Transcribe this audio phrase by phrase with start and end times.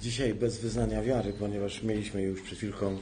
[0.00, 2.98] Dzisiaj bez wyznania wiary, ponieważ mieliśmy już przed chwilką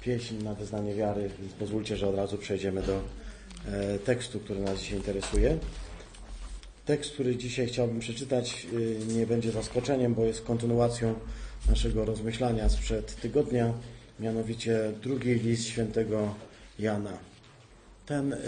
[0.00, 3.02] pieśń na wyznanie wiary, więc pozwólcie, że od razu przejdziemy do
[3.66, 5.58] e, tekstu, który nas dzisiaj interesuje.
[6.84, 8.66] Tekst, który dzisiaj chciałbym przeczytać,
[9.12, 11.14] e, nie będzie zaskoczeniem, bo jest kontynuacją
[11.68, 13.72] naszego rozmyślania sprzed tygodnia,
[14.20, 16.34] mianowicie drugi list świętego
[16.78, 17.18] Jana.
[18.06, 18.38] Ten y,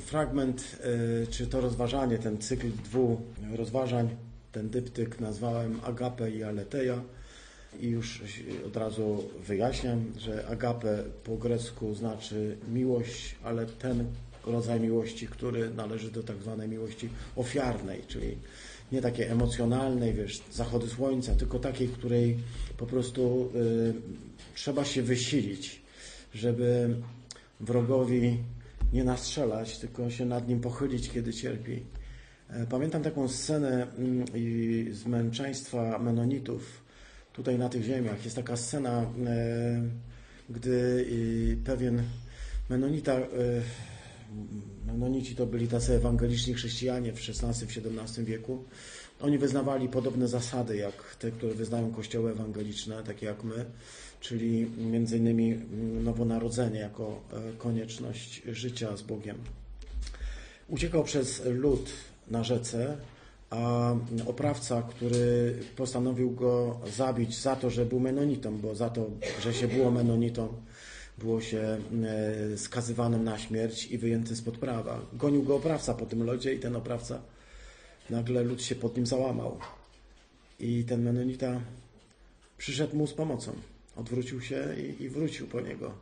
[0.00, 0.76] fragment,
[1.24, 3.20] y, czy to rozważanie, ten cykl dwóch
[3.56, 4.08] rozważań,
[4.52, 7.02] ten dyptyk nazwałem Agape i Aleteja.
[7.80, 8.22] I już
[8.66, 14.04] od razu wyjaśniam, że agape po grecku znaczy miłość, ale ten
[14.46, 18.36] rodzaj miłości, który należy do tak zwanej miłości ofiarnej, czyli
[18.92, 22.38] nie takiej emocjonalnej, wiesz, zachody słońca, tylko takiej, której
[22.76, 23.94] po prostu y,
[24.54, 25.82] trzeba się wysilić,
[26.34, 26.96] żeby
[27.60, 28.38] wrogowi
[28.92, 31.82] nie nastrzelać, tylko się nad nim pochylić, kiedy cierpi.
[32.52, 34.26] E, pamiętam taką scenę mm,
[34.94, 36.82] z męczeństwa Menonitów
[37.32, 38.24] tutaj na tych ziemiach.
[38.24, 39.06] Jest taka scena, e,
[40.50, 41.06] gdy
[41.64, 42.02] pewien
[42.70, 43.26] Menonita, e,
[44.86, 48.64] Menonici to byli tacy ewangeliczni chrześcijanie w XVI, w XVII wieku.
[49.20, 53.64] Oni wyznawali podobne zasady jak te, które wyznają kościoły ewangeliczne, takie jak my
[54.20, 54.66] czyli
[55.16, 57.22] innymi mm, nowonarodzenie jako
[57.58, 59.36] konieczność życia z Bogiem.
[60.68, 61.92] Uciekał przez lud
[62.32, 62.96] na rzece,
[63.50, 63.94] a
[64.26, 69.10] oprawca, który postanowił go zabić za to, że był menonitą, bo za to,
[69.40, 70.48] że się było menonitą,
[71.18, 71.78] było się
[72.52, 75.00] e, skazywanym na śmierć i wyjęty spod prawa.
[75.12, 77.22] Gonił go oprawca po tym lodzie i ten oprawca,
[78.10, 79.58] nagle lud się pod nim załamał.
[80.60, 81.60] I ten menonita
[82.58, 83.52] przyszedł mu z pomocą.
[83.96, 85.94] Odwrócił się i, i wrócił po niego.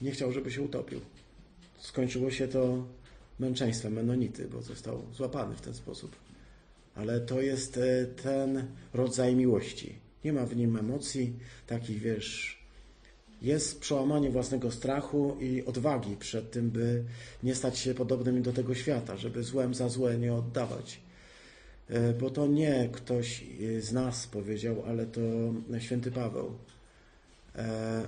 [0.00, 1.00] Nie chciał, żeby się utopił.
[1.78, 2.84] Skończyło się to
[3.38, 6.16] męczeństwem Menonity, bo został złapany w ten sposób.
[6.94, 9.94] Ale to jest e, ten rodzaj miłości.
[10.24, 11.32] Nie ma w nim emocji,
[11.66, 12.58] takich wiesz.
[13.42, 17.04] Jest przełamanie własnego strachu i odwagi przed tym, by
[17.42, 21.00] nie stać się podobnym do tego świata, żeby złem za złe nie oddawać.
[21.88, 23.44] E, bo to nie ktoś
[23.80, 25.20] z nas powiedział, ale to
[25.78, 26.52] święty Paweł.
[27.56, 28.02] E,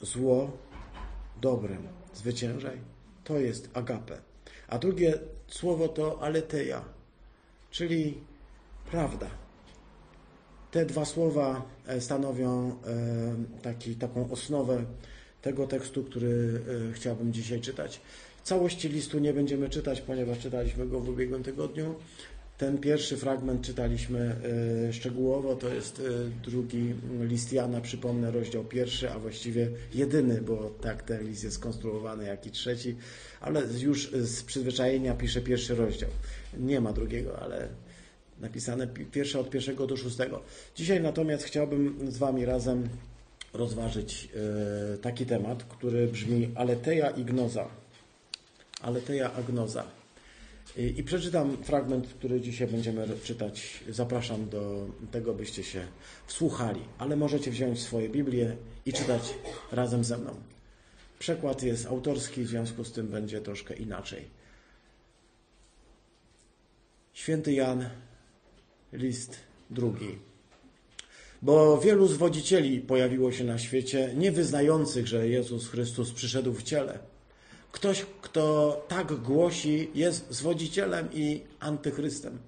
[0.00, 0.58] zło
[1.40, 1.82] dobrem.
[2.14, 2.78] Zwyciężaj.
[3.24, 4.27] To jest agape.
[4.68, 6.84] A drugie słowo to aleteja,
[7.70, 8.14] czyli
[8.90, 9.30] prawda.
[10.70, 12.74] Te dwa słowa e, stanowią e,
[13.62, 14.84] taki, taką osnowę
[15.42, 16.60] tego tekstu, który
[16.94, 18.00] chciałbym dzisiaj czytać.
[18.44, 21.94] Całości listu nie będziemy czytać, ponieważ czytaliśmy go w ubiegłym tygodniu.
[22.58, 24.36] Ten pierwszy fragment czytaliśmy
[24.88, 26.02] e, szczegółowo, to jest e,
[26.50, 32.24] drugi list Jana, przypomnę, rozdział pierwszy, a właściwie jedyny, bo tak ten list jest skonstruowany,
[32.24, 32.96] jak i trzeci,
[33.40, 36.10] ale już z przyzwyczajenia pisze pierwszy rozdział.
[36.58, 37.68] Nie ma drugiego, ale
[38.40, 40.42] napisane pierwsze od pierwszego do szóstego.
[40.76, 42.88] Dzisiaj natomiast chciałbym z Wami razem
[43.52, 44.28] rozważyć
[44.94, 47.68] e, taki temat, który brzmi Aleteja Ignoza.
[48.82, 49.97] Aleteja Agnoza.
[50.78, 53.84] I przeczytam fragment, który dzisiaj będziemy czytać.
[53.88, 55.86] Zapraszam do tego, byście się
[56.26, 58.56] wsłuchali, ale możecie wziąć swoje Biblię
[58.86, 59.34] i czytać
[59.72, 60.34] razem ze mną.
[61.18, 64.24] Przekład jest autorski, w związku z tym będzie troszkę inaczej.
[67.12, 67.88] Święty Jan,
[68.92, 69.36] list
[69.70, 70.18] drugi.
[71.42, 76.98] Bo wielu zwodzicieli pojawiło się na świecie, nie wyznających, że Jezus Chrystus przyszedł w ciele.
[77.72, 82.38] Ktoś, kto tak głosi, jest zwodzicielem i antychrystem.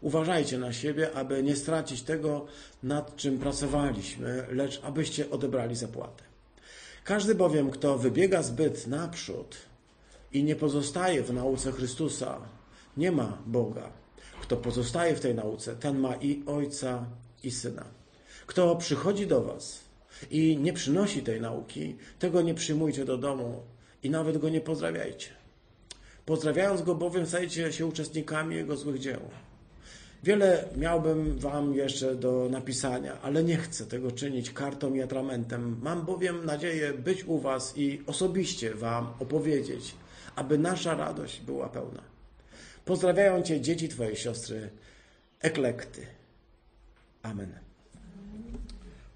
[0.00, 2.46] Uważajcie na siebie, aby nie stracić tego,
[2.82, 6.24] nad czym pracowaliśmy, lecz abyście odebrali zapłatę.
[7.04, 9.56] Każdy bowiem, kto wybiega zbyt naprzód
[10.32, 12.40] i nie pozostaje w nauce Chrystusa,
[12.96, 13.90] nie ma Boga.
[14.40, 17.04] Kto pozostaje w tej nauce, ten ma i Ojca,
[17.42, 17.84] i Syna.
[18.46, 19.80] Kto przychodzi do Was
[20.30, 23.62] i nie przynosi tej nauki, tego nie przyjmujcie do domu,
[24.06, 25.28] i nawet go nie pozdrawiajcie.
[26.26, 29.20] Pozdrawiając go bowiem stajecie się uczestnikami jego złych dzieł.
[30.22, 35.80] Wiele miałbym wam jeszcze do napisania, ale nie chcę tego czynić kartą i atramentem.
[35.82, 39.94] Mam bowiem nadzieję być u was i osobiście wam opowiedzieć,
[40.36, 42.02] aby nasza radość była pełna.
[42.84, 44.70] Pozdrawiają cię dzieci twojej siostry,
[45.40, 46.06] eklekty.
[47.22, 47.52] Amen.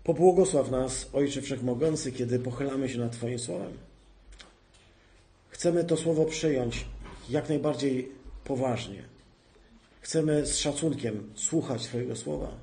[0.05, 3.90] Pobłogosław nas, Ojcze Wszechmogący, kiedy pochylamy się nad Twoim Słowem.
[5.61, 6.87] Chcemy to słowo przyjąć
[7.31, 8.09] jak najbardziej
[8.45, 9.03] poważnie.
[10.01, 12.57] Chcemy z szacunkiem słuchać Twojego słowa.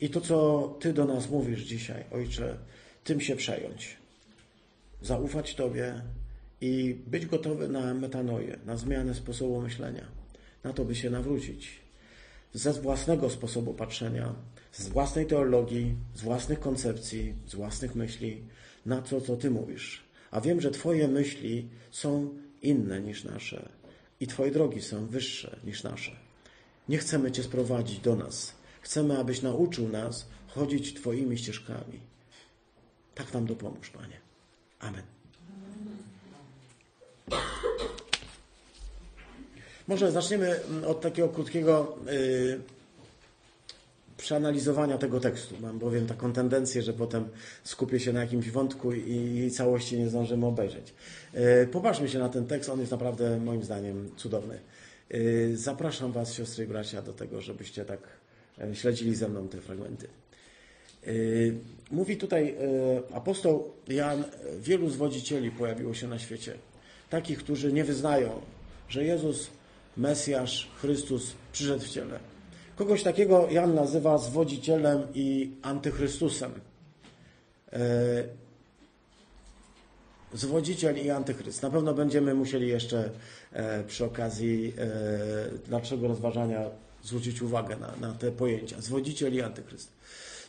[0.00, 2.56] I to, co Ty do nas mówisz dzisiaj, Ojcze,
[3.04, 3.96] tym się przejąć.
[5.02, 6.02] Zaufać Tobie
[6.60, 10.06] i być gotowy na metanoję, na zmianę sposobu myślenia,
[10.64, 11.80] na to, by się nawrócić.
[12.54, 14.34] ze własnego sposobu patrzenia,
[14.72, 18.42] z własnej teologii, z własnych koncepcji, z własnych myśli
[18.86, 20.01] na to, co Ty mówisz.
[20.32, 23.68] A wiem, że Twoje myśli są inne niż nasze
[24.20, 26.16] i Twoje drogi są wyższe niż nasze.
[26.88, 28.54] Nie chcemy Cię sprowadzić do nas.
[28.80, 32.00] Chcemy, abyś nauczył nas chodzić Twoimi ścieżkami.
[33.14, 34.20] Tak nam dopomóż, Panie.
[34.80, 35.02] Amen.
[39.88, 42.60] Może zaczniemy od takiego krótkiego yy,
[44.22, 45.54] przeanalizowania tego tekstu.
[45.60, 47.28] Mam bowiem taką tendencję, że potem
[47.64, 50.94] skupię się na jakimś wątku i całości nie zdążymy obejrzeć.
[51.34, 54.58] Yy, popatrzmy się na ten tekst, on jest naprawdę moim zdaniem cudowny.
[55.10, 58.00] Yy, zapraszam Was, siostry i bracia, do tego, żebyście tak
[58.58, 60.08] yy, śledzili ze mną te fragmenty.
[61.90, 62.56] Mówi tutaj
[63.12, 64.24] apostoł Jan,
[64.60, 66.54] wielu zwodzicieli pojawiło się na świecie.
[67.10, 68.40] Takich, którzy nie wyznają,
[68.88, 69.50] że Jezus
[69.96, 72.31] Mesjasz, Chrystus przyszedł w ciele.
[72.82, 76.52] Kogoś takiego Jan nazywa zwodzicielem i antychrystusem.
[77.72, 77.78] E,
[80.34, 81.62] zwodziciel i antychryst.
[81.62, 83.10] Na pewno będziemy musieli jeszcze
[83.52, 84.74] e, przy okazji
[86.00, 86.70] e, rozważania
[87.02, 88.80] zwrócić uwagę na, na te pojęcia.
[88.80, 89.92] Zwodziciel i antychryst.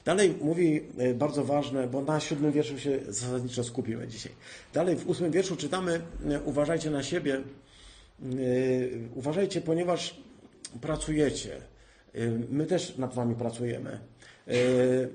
[0.05, 0.81] Dalej mówi
[1.15, 4.31] bardzo ważne, bo na siódmym wierszu się zasadniczo skupimy dzisiaj.
[4.73, 6.01] Dalej w ósmym wierszu czytamy:
[6.45, 7.41] Uważajcie na siebie,
[9.15, 10.15] uważajcie, ponieważ
[10.81, 11.72] pracujecie.
[12.15, 13.99] Y, my też nad Wami pracujemy.
[14.47, 15.09] Y,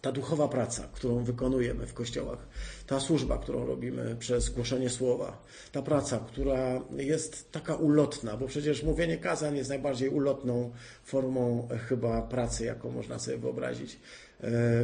[0.00, 2.38] ta duchowa praca, którą wykonujemy w kościołach,
[2.86, 5.42] ta służba, którą robimy przez głoszenie słowa,
[5.72, 10.70] ta praca, która jest taka ulotna, bo przecież mówienie kazań jest najbardziej ulotną
[11.04, 13.98] formą chyba pracy, jaką można sobie wyobrazić.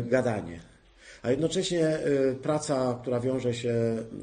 [0.07, 0.61] Gadanie.
[1.23, 1.99] A jednocześnie
[2.43, 3.75] praca, która wiąże się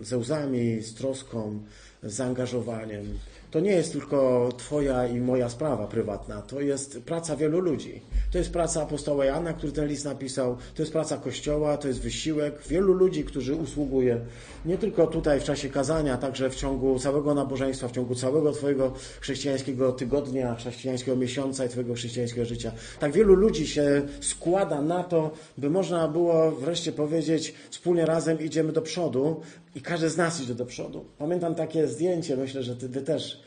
[0.01, 1.63] ze łzami, z troską,
[2.04, 3.18] z zaangażowaniem.
[3.51, 8.01] To nie jest tylko Twoja i moja sprawa prywatna, to jest praca wielu ludzi.
[8.31, 12.01] To jest praca apostoła Jana, który ten list napisał, to jest praca Kościoła, to jest
[12.01, 14.21] wysiłek wielu ludzi, którzy usługuje
[14.65, 18.94] nie tylko tutaj w czasie kazania, także w ciągu całego nabożeństwa, w ciągu całego Twojego
[19.21, 22.71] chrześcijańskiego tygodnia, chrześcijańskiego miesiąca i Twojego chrześcijańskiego życia.
[23.00, 28.71] Tak wielu ludzi się składa na to, by można było wreszcie powiedzieć, wspólnie razem idziemy
[28.71, 29.42] do przodu
[29.75, 31.06] i każdy z nas idzie do przodu.
[31.18, 33.41] Pamiętam takie zdjęcie, myślę, że Ty, ty też,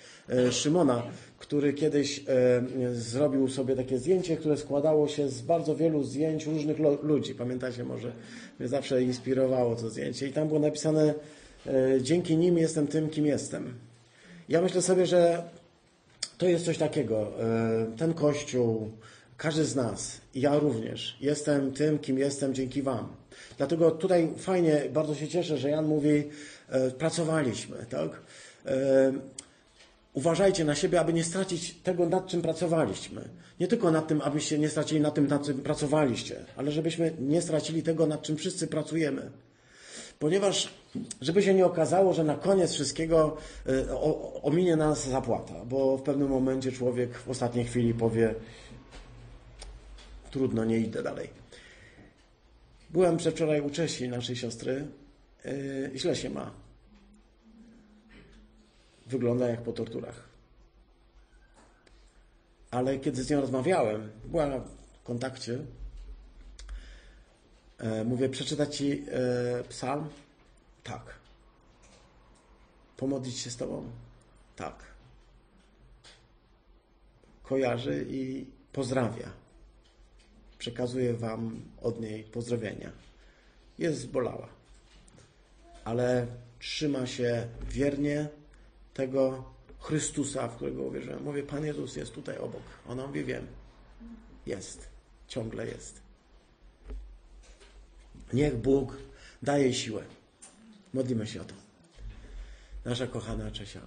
[0.51, 1.03] Szymona,
[1.39, 6.79] który kiedyś e, zrobił sobie takie zdjęcie, które składało się z bardzo wielu zdjęć różnych
[7.03, 7.35] ludzi.
[7.35, 8.13] Pamiętacie może?
[8.59, 10.29] Mnie zawsze inspirowało to zdjęcie.
[10.29, 11.15] I tam było napisane
[11.67, 13.75] e, dzięki nim jestem tym, kim jestem.
[14.49, 15.43] Ja myślę sobie, że
[16.39, 17.33] to jest coś takiego.
[17.97, 18.91] Ten Kościół,
[19.37, 23.09] każdy z nas, ja również, jestem tym, kim jestem dzięki Wam.
[23.59, 26.23] Dlatego tutaj fajnie, bardzo się cieszę, że Jan mówi,
[26.69, 28.11] e, pracowaliśmy, tak?
[30.15, 33.29] E, uważajcie na siebie, aby nie stracić tego, nad czym pracowaliśmy.
[33.61, 37.43] Nie tylko nad tym, abyście nie stracili nad tym, nad czym pracowaliście, ale żebyśmy nie
[37.43, 39.31] stracili tego, nad czym wszyscy pracujemy.
[40.19, 40.75] Ponieważ,
[41.21, 44.01] żeby się nie okazało, że na koniec wszystkiego e,
[44.43, 48.35] ominie nas zapłata, bo w pewnym momencie człowiek w ostatniej chwili powie:
[50.31, 51.29] Trudno, nie idę dalej.
[52.91, 54.87] Byłem przedwczoraj u Czesi, naszej siostry.
[55.45, 56.64] Yy, źle się ma.
[59.07, 60.29] Wygląda jak po torturach.
[62.71, 65.53] Ale kiedy z nią rozmawiałem, była w kontakcie,
[67.81, 70.09] yy, mówię, przeczytać ci yy, psalm?
[70.85, 71.15] Tak.
[72.97, 73.91] Pomodlić się z tobą?
[74.57, 74.75] Tak.
[77.43, 79.45] Kojarzy i pozdrawia
[80.65, 82.93] przekazuję Wam od niej pozdrowienia.
[83.79, 84.49] Jest zbolała,
[85.85, 86.27] ale
[86.59, 88.29] trzyma się wiernie
[88.95, 89.45] tego
[89.81, 91.23] Chrystusa, w którego uwierzyłem.
[91.23, 92.63] Mówię, Pan Jezus jest tutaj obok.
[92.89, 93.47] Ona mówi, wiem.
[94.47, 94.89] Jest.
[95.29, 96.01] Ciągle jest.
[98.33, 98.97] Niech Bóg
[99.43, 100.05] daje siłę.
[100.95, 101.55] Modlimy się o to.
[102.85, 103.81] Nasza kochana Czesia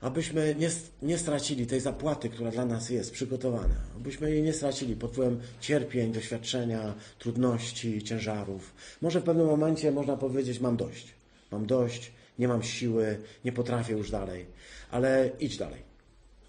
[0.00, 0.70] abyśmy nie,
[1.02, 5.40] nie stracili tej zapłaty, która dla nas jest przygotowana, abyśmy jej nie stracili pod wpływem
[5.60, 8.74] cierpień, doświadczenia, trudności, ciężarów.
[9.02, 11.14] Może w pewnym momencie można powiedzieć: Mam dość,
[11.50, 14.46] mam dość, nie mam siły, nie potrafię już dalej,
[14.90, 15.82] ale idź dalej,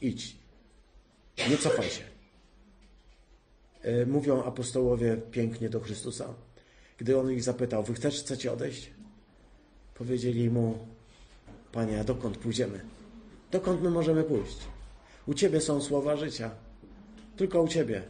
[0.01, 0.35] idź,
[1.49, 2.03] nie cofaj się.
[3.81, 6.33] E, mówią apostołowie pięknie do Chrystusa.
[6.97, 8.91] Gdy on ich zapytał: Wy chcesz, chcecie odejść?
[9.95, 10.77] Powiedzieli mu:
[11.71, 12.79] Panie, a dokąd pójdziemy?
[13.51, 14.57] Dokąd my możemy pójść?
[15.27, 16.51] U Ciebie są słowa życia.
[17.37, 18.01] Tylko u Ciebie.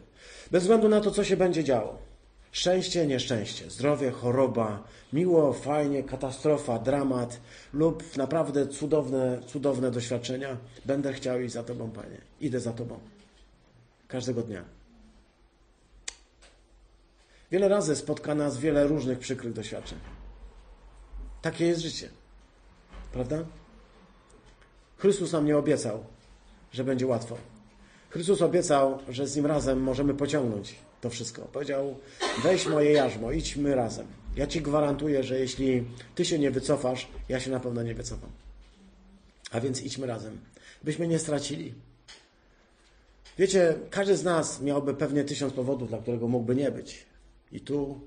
[0.51, 2.08] Bez względu na to, co się będzie działo.
[2.51, 7.39] Szczęście, nieszczęście, zdrowie, choroba, miło, fajnie, katastrofa, dramat
[7.73, 10.57] lub naprawdę cudowne, cudowne doświadczenia.
[10.85, 12.21] Będę chciał iść za Tobą, Panie.
[12.41, 12.99] Idę za Tobą.
[14.07, 14.63] Każdego dnia.
[17.51, 19.99] Wiele razy spotka nas wiele różnych przykrych doświadczeń.
[21.41, 22.09] Takie jest życie.
[23.11, 23.37] Prawda?
[24.97, 26.03] Chrystus nam nie obiecał,
[26.71, 27.37] że będzie łatwo.
[28.09, 31.41] Chrystus obiecał, że z Nim razem możemy pociągnąć to wszystko.
[31.41, 31.99] Powiedział,
[32.43, 34.07] weź moje jarzmo, idźmy razem.
[34.35, 38.29] Ja Ci gwarantuję, że jeśli Ty się nie wycofasz, ja się na pewno nie wycofam.
[39.51, 40.39] A więc idźmy razem,
[40.83, 41.73] byśmy nie stracili.
[43.37, 47.05] Wiecie, każdy z nas miałby pewnie tysiąc powodów, dla którego mógłby nie być.
[47.51, 48.01] I tu,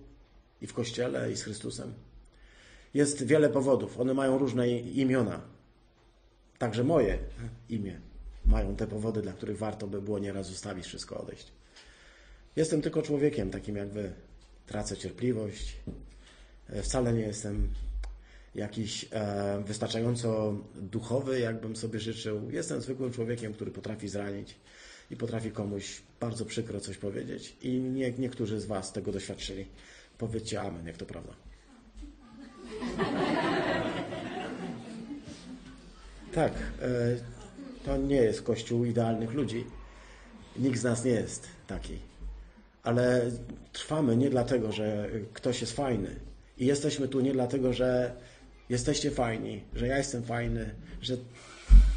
[0.63, 1.95] i w kościele, i z Chrystusem.
[2.95, 4.01] Jest wiele powodów.
[4.01, 5.41] One mają różne imiona.
[6.59, 7.19] Także moje
[7.69, 8.01] imię
[8.47, 11.53] mają te powody, dla których warto by było nieraz zostawić wszystko, odejść.
[12.57, 14.13] Jestem tylko człowiekiem takim jak wy.
[14.67, 15.77] Tracę cierpliwość.
[16.69, 17.69] E, wcale nie jestem
[18.55, 22.51] jakiś e, wystarczająco duchowy, jakbym sobie życzył.
[22.51, 24.55] Jestem zwykłym człowiekiem, który potrafi zranić
[25.11, 27.57] i potrafi komuś bardzo przykro coś powiedzieć.
[27.63, 29.67] I nie, niektórzy z Was tego doświadczyli.
[30.19, 31.33] Powiedzcie amen, jak to prawda.
[36.35, 37.17] Tak, e,
[37.85, 39.65] to nie jest kościół idealnych ludzi.
[40.57, 42.12] Nikt z nas nie jest taki.
[42.83, 43.31] Ale
[43.73, 46.17] trwamy nie dlatego, że ktoś jest fajny.
[46.59, 48.13] I jesteśmy tu nie dlatego, że
[48.69, 51.17] jesteście fajni, że ja jestem fajny, że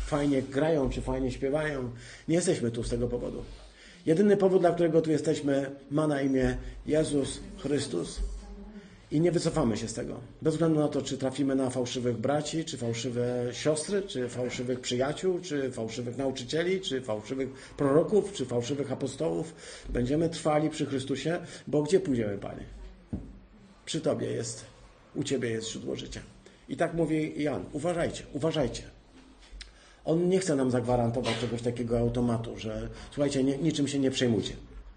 [0.06, 1.92] fajnie grają czy fajnie śpiewają.
[2.28, 3.44] Nie jesteśmy tu z tego powodu.
[4.06, 8.20] Jedyny powód, dla którego tu jesteśmy, ma na imię Jezus Chrystus.
[9.12, 10.20] I nie wycofamy się z tego.
[10.42, 15.40] Bez względu na to, czy trafimy na fałszywych braci, czy fałszywe siostry, czy fałszywych przyjaciół,
[15.40, 19.56] czy fałszywych nauczycieli, czy fałszywych proroków, czy fałszywych apostołów.
[19.90, 22.64] Będziemy trwali przy Chrystusie, bo gdzie pójdziemy, Panie?
[23.86, 24.66] Przy Tobie jest,
[25.16, 26.22] u Ciebie jest źródło życia.
[26.70, 27.66] I tak mówi Jan.
[27.72, 28.84] Uważajcie, uważajcie.
[30.06, 34.54] On nie chce nam zagwarantować czegoś takiego automatu, że słuchajcie, nie, niczym się nie przejmujcie.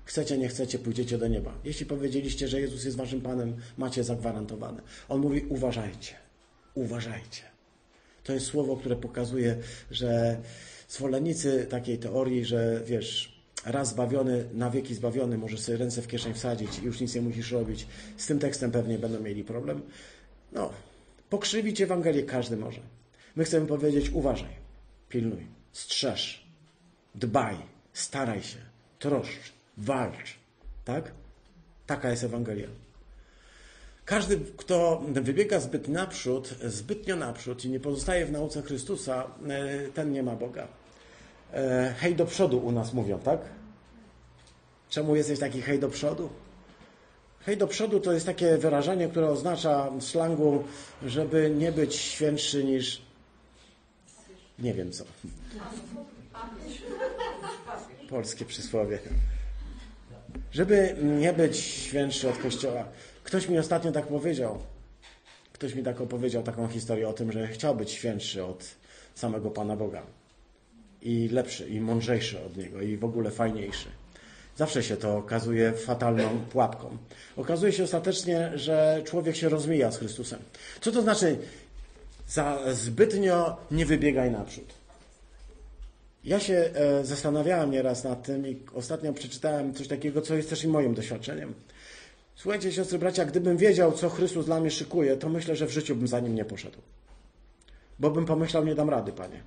[0.08, 1.54] Chcecie, nie chcecie, pójdziecie do nieba.
[1.64, 4.82] Jeśli powiedzieliście, że Jezus jest waszym Panem, macie zagwarantowane.
[5.08, 6.14] On mówi: uważajcie,
[6.74, 7.42] uważajcie.
[8.24, 9.56] To jest słowo, które pokazuje,
[9.90, 10.38] że
[10.88, 16.34] zwolennicy takiej teorii, że wiesz, raz zbawiony, na wieki zbawiony, możesz sobie ręce w kieszeń
[16.34, 17.86] wsadzić i już nic nie musisz robić.
[18.16, 19.82] Z tym tekstem pewnie będą mieli problem.
[20.52, 20.70] No,
[21.30, 22.80] pokrzywić Ewangelię każdy może.
[23.36, 24.56] My chcemy powiedzieć: uważaj,
[25.08, 26.46] pilnuj, strzeż,
[27.14, 27.56] dbaj,
[27.92, 28.58] staraj się,
[28.98, 30.34] troszcz walcz.
[30.84, 31.12] Tak?
[31.86, 32.68] Taka jest Ewangelia.
[34.04, 40.12] Każdy, kto wybiega zbyt naprzód, zbytnio naprzód i nie pozostaje w nauce Chrystusa, e, ten
[40.12, 40.68] nie ma Boga.
[41.52, 43.40] E, hej do przodu u nas mówią, tak?
[44.90, 46.30] Czemu jesteś taki hej do przodu?
[47.40, 50.64] Hej do przodu to jest takie wyrażenie, które oznacza w slangu,
[51.02, 53.02] żeby nie być świętszy niż
[54.58, 55.04] nie wiem co.
[58.10, 58.98] Polskie przysłowie
[60.52, 62.84] żeby nie być świętszy od Kościoła.
[63.24, 64.58] Ktoś mi ostatnio tak powiedział,
[65.52, 68.64] ktoś mi tak opowiedział taką historię o tym, że chciał być świętszy od
[69.14, 70.02] samego Pana Boga.
[71.02, 73.88] I lepszy, i mądrzejszy od Niego, i w ogóle fajniejszy.
[74.56, 76.96] Zawsze się to okazuje fatalną pułapką.
[77.36, 80.38] Okazuje się ostatecznie, że człowiek się rozmija z Chrystusem.
[80.80, 81.38] Co to znaczy?
[82.28, 84.77] Za zbytnio nie wybiegaj naprzód.
[86.24, 90.64] Ja się e, zastanawiałem nieraz nad tym i ostatnio przeczytałem coś takiego, co jest też
[90.64, 91.54] i moim doświadczeniem.
[92.34, 95.96] Słuchajcie, siostry, bracia, gdybym wiedział, co Chrystus dla mnie szykuje, to myślę, że w życiu
[95.96, 96.78] bym za nim nie poszedł.
[97.98, 99.42] Bo bym pomyślał, nie dam rady, panie.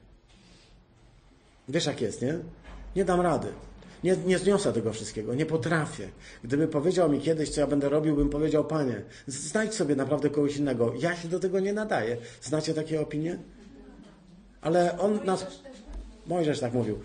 [1.69, 2.37] Wiesz, jak jest, nie?
[2.95, 3.47] Nie dam rady.
[4.03, 6.09] Nie, nie zniosę tego wszystkiego, nie potrafię.
[6.43, 10.57] Gdyby powiedział mi kiedyś, co ja będę robił, bym powiedział, panie, znajdź sobie naprawdę kogoś
[10.57, 10.93] innego.
[10.99, 12.17] Ja się do tego nie nadaję.
[12.41, 13.39] Znacie takie opinie?
[14.61, 15.45] Ale on nas
[16.31, 17.00] Mojżesz tak mówił.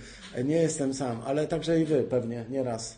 [0.45, 2.97] Nie jestem sam, ale także i wy pewnie, nieraz.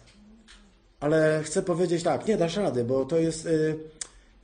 [1.00, 3.46] Ale chcę powiedzieć tak, nie dasz rady, bo to jest...
[3.46, 3.78] Y,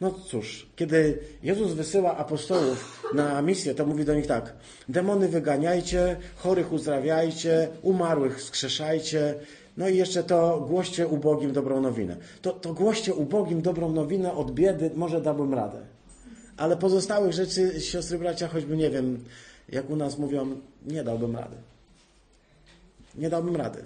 [0.00, 4.54] no cóż, kiedy Jezus wysyła apostołów na misję, to mówi do nich tak:
[4.88, 9.34] demony wyganiajcie, chorych uzdrawiajcie, umarłych skrzeszajcie,
[9.76, 12.16] no i jeszcze to głoście ubogim dobrą nowinę.
[12.42, 15.78] To, to głoście ubogim dobrą nowinę od biedy, może dałbym radę.
[16.56, 19.24] Ale pozostałych rzeczy, siostry, bracia, choćby nie wiem,
[19.68, 21.56] jak u nas mówią, nie dałbym rady.
[23.16, 23.84] Nie dałbym rady.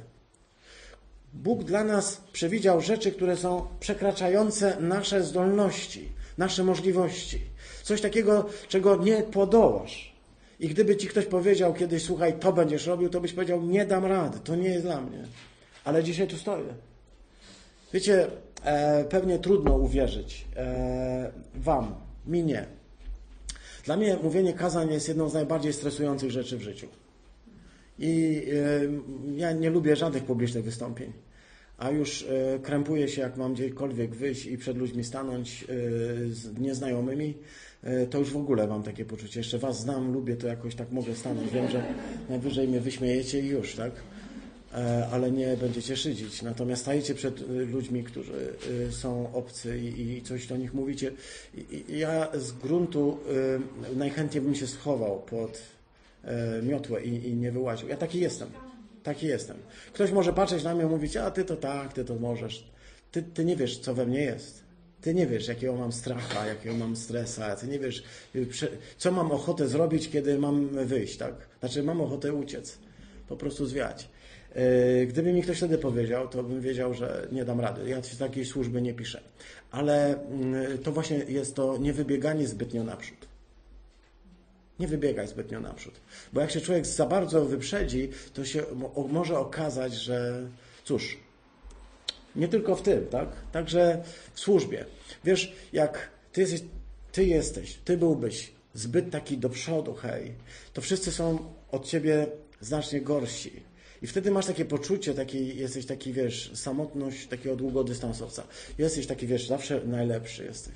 [1.33, 6.09] Bóg dla nas przewidział rzeczy, które są przekraczające nasze zdolności,
[6.39, 7.41] nasze możliwości.
[7.83, 10.19] Coś takiego, czego nie podołasz.
[10.61, 14.05] I gdyby ci ktoś powiedział kiedyś, słuchaj, to będziesz robił, to byś powiedział, nie dam
[14.05, 15.25] rady, to nie jest dla mnie.
[15.85, 16.75] Ale dzisiaj tu stoję.
[17.93, 18.27] Wiecie,
[18.65, 21.95] e, pewnie trudno uwierzyć e, Wam,
[22.27, 22.67] mi nie.
[23.85, 26.89] Dla mnie mówienie kazań jest jedną z najbardziej stresujących rzeczy w życiu.
[27.99, 28.43] I
[29.37, 31.13] ja nie lubię żadnych publicznych wystąpień.
[31.79, 35.67] A już e, krępuję się, jak mam gdziekolwiek wyjść i przed ludźmi stanąć e,
[36.31, 37.35] z nieznajomymi,
[37.83, 39.41] e, to już w ogóle mam takie poczucie.
[39.41, 41.51] Jeszcze was znam, lubię, to jakoś tak mogę stanąć.
[41.53, 41.95] Wiem, że
[42.29, 43.93] najwyżej mnie wyśmiejecie i już, tak?
[45.13, 46.43] Ale nie będziecie szydzić.
[46.43, 48.53] Natomiast stajecie przed ludźmi, którzy
[48.91, 51.13] są obcy i, coś do nich mówicie.
[51.89, 53.19] Ja z gruntu
[53.97, 55.59] najchętniej bym się schował pod
[56.63, 57.89] miotłę i, i nie wyłaził.
[57.89, 58.49] Ja taki jestem.
[59.03, 59.57] Taki jestem.
[59.93, 62.71] Ktoś może patrzeć na mnie i mówić, a ty to tak, ty to możesz.
[63.13, 64.69] Ty, ty nie wiesz, co we mnie jest.
[65.01, 67.57] Ty nie wiesz, jakiego mam stracha, jakiego mam stresa.
[67.57, 68.03] Ty nie wiesz,
[68.35, 68.47] y,
[68.99, 71.35] co mam ochotę zrobić, kiedy mam wyjść, tak?
[71.61, 72.79] Znaczy, mam ochotę uciec.
[73.29, 74.09] Po prostu zwiać.
[74.55, 77.89] Yy, Gdyby mi ktoś wtedy powiedział, to bym wiedział, że nie dam rady.
[77.89, 79.21] Ja takiej służby nie piszę.
[79.71, 83.18] Ale mm, to właśnie jest to niewybieganie zbytnio naprzód.
[84.79, 86.01] Nie wybiegaj zbytnio naprzód.
[86.33, 90.49] Bo jak się człowiek za bardzo wyprzedzi, to się mo- może okazać, że
[90.85, 91.19] cóż,
[92.37, 93.29] nie tylko w tym, tak?
[93.53, 94.03] Także
[94.35, 94.85] w służbie.
[95.25, 96.63] Wiesz, jak ty jesteś,
[97.13, 100.33] ty jesteś, ty byłbyś zbyt taki do przodu, hej,
[100.73, 102.27] to wszyscy są od ciebie
[102.61, 103.63] znacznie gorsi.
[104.03, 108.43] I wtedy masz takie poczucie, taki, jesteś taki, wiesz, samotność takiego długodystansowca.
[108.79, 110.75] Jesteś taki, wiesz, zawsze najlepszy jesteś,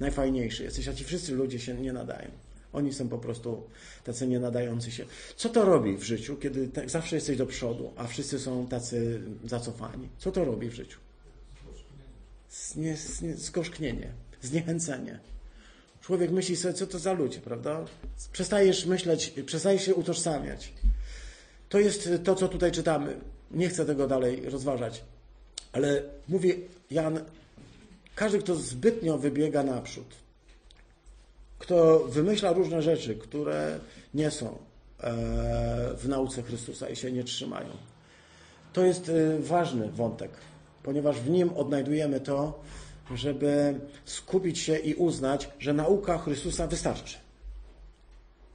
[0.00, 2.30] najfajniejszy jesteś, a ci wszyscy ludzie się nie nadają.
[2.72, 3.62] Oni są po prostu
[4.04, 5.04] tacy nie nadający się.
[5.36, 9.20] Co to robi w życiu, kiedy tak zawsze jesteś do przodu, a wszyscy są tacy
[9.44, 10.08] zacofani?
[10.18, 10.98] Co to robi w życiu?
[13.36, 14.12] Zgorzknienie,
[14.42, 15.20] zniechęcenie.
[16.00, 17.84] Człowiek myśli sobie, co to za ludzie, prawda?
[18.32, 20.72] Przestajesz myśleć, przestajesz się utożsamiać.
[21.68, 23.16] To jest to, co tutaj czytamy.
[23.50, 25.04] Nie chcę tego dalej rozważać.
[25.72, 26.54] Ale mówi
[26.90, 27.20] Jan,
[28.14, 30.14] każdy, kto zbytnio wybiega naprzód,
[31.60, 33.78] kto wymyśla różne rzeczy, które
[34.14, 34.54] nie są e,
[35.96, 37.68] w nauce Chrystusa i się nie trzymają.
[38.72, 40.30] To jest e, ważny wątek,
[40.82, 42.62] ponieważ w nim odnajdujemy to,
[43.14, 47.16] żeby skupić się i uznać, że nauka Chrystusa wystarczy.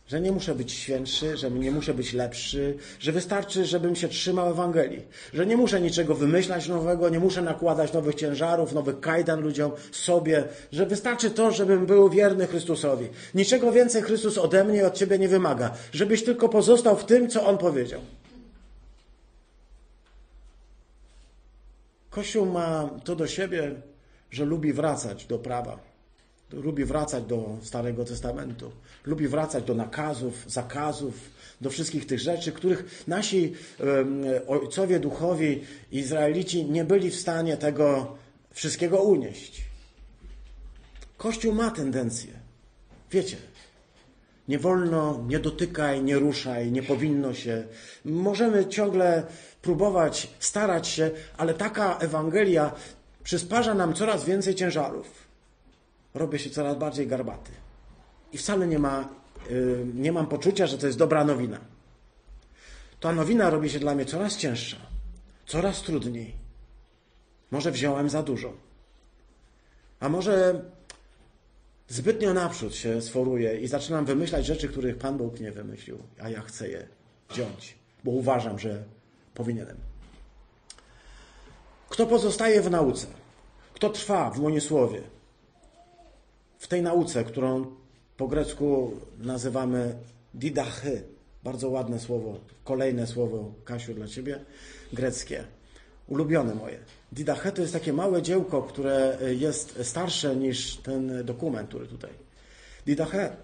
[0.08, 4.50] Że nie muszę być świętszy, że nie muszę być lepszy, że wystarczy, żebym się trzymał
[4.50, 5.02] Ewangelii.
[5.34, 10.44] Że nie muszę niczego wymyślać nowego, nie muszę nakładać nowych ciężarów, nowych kajdan ludziom, sobie.
[10.72, 13.08] Że wystarczy to, żebym był wierny Chrystusowi.
[13.36, 15.74] Niczego więcej Chrystus ode mnie od Ciebie nie wymaga.
[15.94, 18.02] Żebyś tylko pozostał w tym, co On powiedział.
[22.10, 23.76] Kościół ma to do siebie,
[24.32, 25.95] że lubi wracać do prawa.
[26.52, 28.72] Lubi wracać do Starego Testamentu.
[29.06, 31.14] Lubi wracać do nakazów, zakazów,
[31.62, 33.54] do wszystkich tych rzeczy, których nasi
[34.48, 38.18] ojcowie duchowi, Izraelici nie byli w stanie tego
[38.52, 39.64] wszystkiego unieść.
[41.18, 42.34] Kościół ma tendencję.
[43.12, 43.38] Wiecie,
[44.48, 47.64] nie wolno, nie dotykaj, nie ruszaj, nie powinno się.
[48.06, 49.24] Możemy ciągle
[49.62, 52.72] próbować, starać się, ale taka Ewangelia
[53.24, 55.25] przysparza nam coraz więcej ciężarów.
[56.16, 57.52] Robię się coraz bardziej garbaty.
[58.32, 59.10] I wcale nie, ma,
[59.50, 61.60] yy, nie mam poczucia, że to jest dobra nowina.
[63.00, 64.78] Ta nowina robi się dla mnie coraz cięższa,
[65.46, 66.36] coraz trudniej.
[67.52, 68.54] Może wziąłem za dużo.
[70.00, 70.62] A może
[71.88, 76.42] zbytnio naprzód się sforuję i zaczynam wymyślać rzeczy, których Pan Bóg nie wymyślił, a ja
[76.42, 76.88] chcę je
[77.30, 78.84] wziąć, bo uważam, że
[79.34, 79.78] powinienem.
[81.90, 83.08] Kto pozostaje w nauce?
[83.74, 85.15] Kto trwa w łonie słowie?
[86.66, 87.66] W tej nauce, którą
[88.18, 89.96] po grecku nazywamy
[90.34, 91.04] didachy.
[91.44, 94.40] Bardzo ładne słowo, kolejne słowo, Kasiu, dla Ciebie,
[94.94, 95.44] greckie.
[96.08, 96.80] Ulubione moje.
[97.12, 102.12] Didache to jest takie małe dziełko, które jest starsze niż ten dokument, który tutaj.
[102.86, 103.36] Didache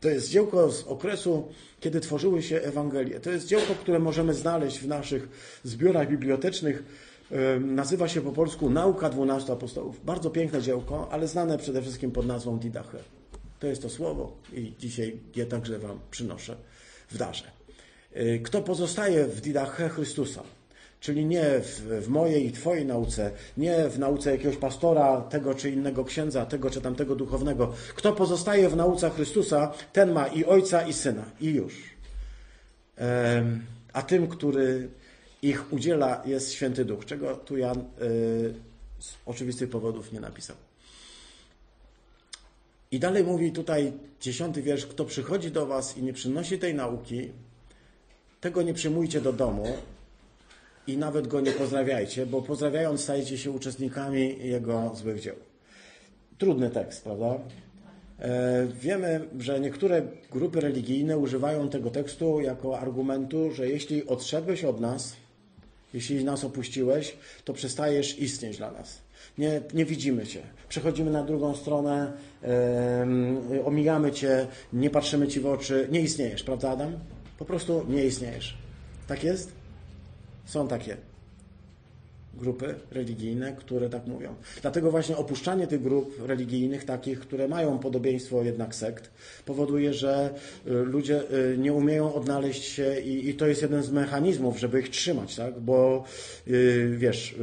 [0.00, 1.48] to jest dziełko z okresu,
[1.80, 3.20] kiedy tworzyły się Ewangelie.
[3.20, 5.28] To jest dziełko, które możemy znaleźć w naszych
[5.64, 6.82] zbiorach bibliotecznych.
[7.60, 10.04] Nazywa się po polsku Nauka dwunastu apostołów.
[10.04, 12.98] Bardzo piękne dziełko, ale znane przede wszystkim pod nazwą Didache.
[13.58, 16.56] To jest to słowo i dzisiaj je także Wam przynoszę
[17.10, 17.44] w darze.
[18.42, 20.42] Kto pozostaje w Didache Chrystusa,
[21.00, 25.70] czyli nie w, w, mojej i Twojej nauce, nie w nauce jakiegoś pastora, tego czy
[25.70, 27.72] innego księdza, tego czy tamtego duchownego.
[27.94, 31.74] Kto pozostaje w nauce Chrystusa, ten ma i ojca, i syna, i już.
[33.92, 34.88] A tym, który
[35.42, 37.84] ich udziela, jest święty duch, czego tu Jan
[38.98, 40.56] z oczywistych powodów nie napisał.
[42.90, 47.28] I dalej mówi tutaj dziesiąty wiersz, kto przychodzi do was i nie przynosi tej nauki,
[48.40, 49.66] tego nie przyjmujcie do domu
[50.86, 55.36] i nawet go nie pozdrawiajcie, bo pozdrawiając stajecie się uczestnikami jego złych dzieł.
[56.38, 57.38] Trudny tekst, prawda?
[58.18, 64.80] E, wiemy, że niektóre grupy religijne używają tego tekstu jako argumentu, że jeśli odszedłeś od
[64.80, 65.16] nas,
[65.94, 68.98] jeśli nas opuściłeś, to przestajesz istnieć dla nas.
[69.38, 70.42] Nie, nie widzimy Cię.
[70.68, 72.12] Przechodzimy na drugą stronę,
[73.50, 75.88] yy, omijamy Cię, nie patrzymy Ci w oczy.
[75.90, 76.98] Nie istniejesz, prawda, Adam?
[77.38, 78.58] Po prostu nie istniejesz.
[79.06, 79.52] Tak jest?
[80.44, 80.96] Są takie
[82.38, 84.34] grupy religijne, które tak mówią.
[84.62, 89.10] Dlatego właśnie opuszczanie tych grup religijnych, takich, które mają podobieństwo jednak sekt,
[89.44, 90.34] powoduje, że
[90.66, 91.22] y, ludzie
[91.52, 95.36] y, nie umieją odnaleźć się i, i to jest jeden z mechanizmów, żeby ich trzymać,
[95.36, 95.60] tak?
[95.60, 96.04] Bo
[96.46, 97.34] yy, wiesz,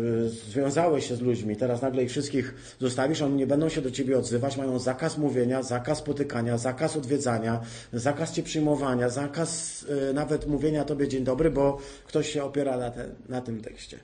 [0.50, 4.18] związałeś się z ludźmi, teraz nagle ich wszystkich zostawisz, oni nie będą się do ciebie
[4.18, 7.62] odzywać, mają zakaz mówienia, zakaz spotykania, zakaz odwiedzania,
[7.94, 11.78] zakaz cię przyjmowania, zakaz nawet mówienia tobie dzień dobry, bo
[12.08, 14.00] ktoś się opiera na, te, na tym tekście.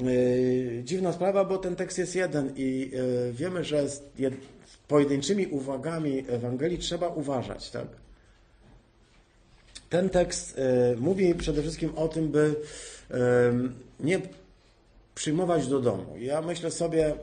[0.00, 4.02] Yy, dziwna sprawa, bo ten tekst jest jeden i yy, wiemy, że z
[4.88, 7.70] pojedynczymi uwagami Ewangelii trzeba uważać.
[7.70, 7.86] Tak?
[9.90, 12.54] Ten tekst yy, mówi przede wszystkim o tym, by
[14.00, 14.20] nie
[15.14, 16.16] przyjmować do domu.
[16.18, 17.14] Ja myślę sobie,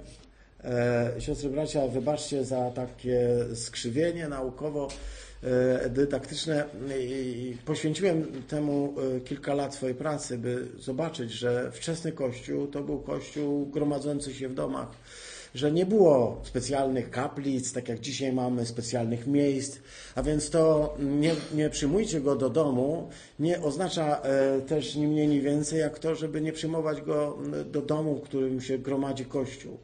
[1.20, 4.88] siostry bracia, wybaczcie za takie skrzywienie naukowo,
[5.90, 6.66] dydaktyczne
[7.00, 13.00] i poświęciłem temu e, kilka lat swojej pracy, by zobaczyć, że wczesny Kościół to był
[13.00, 14.88] Kościół gromadzący się w domach,
[15.56, 19.80] że nie było specjalnych kaplic, tak jak dzisiaj mamy, specjalnych miejsc,
[20.16, 25.28] a więc to nie, nie przyjmujcie go do domu, nie oznacza e, też ni mniej,
[25.28, 27.38] ni więcej jak to, żeby nie przyjmować go
[27.72, 29.78] do domu, w którym się gromadzi Kościół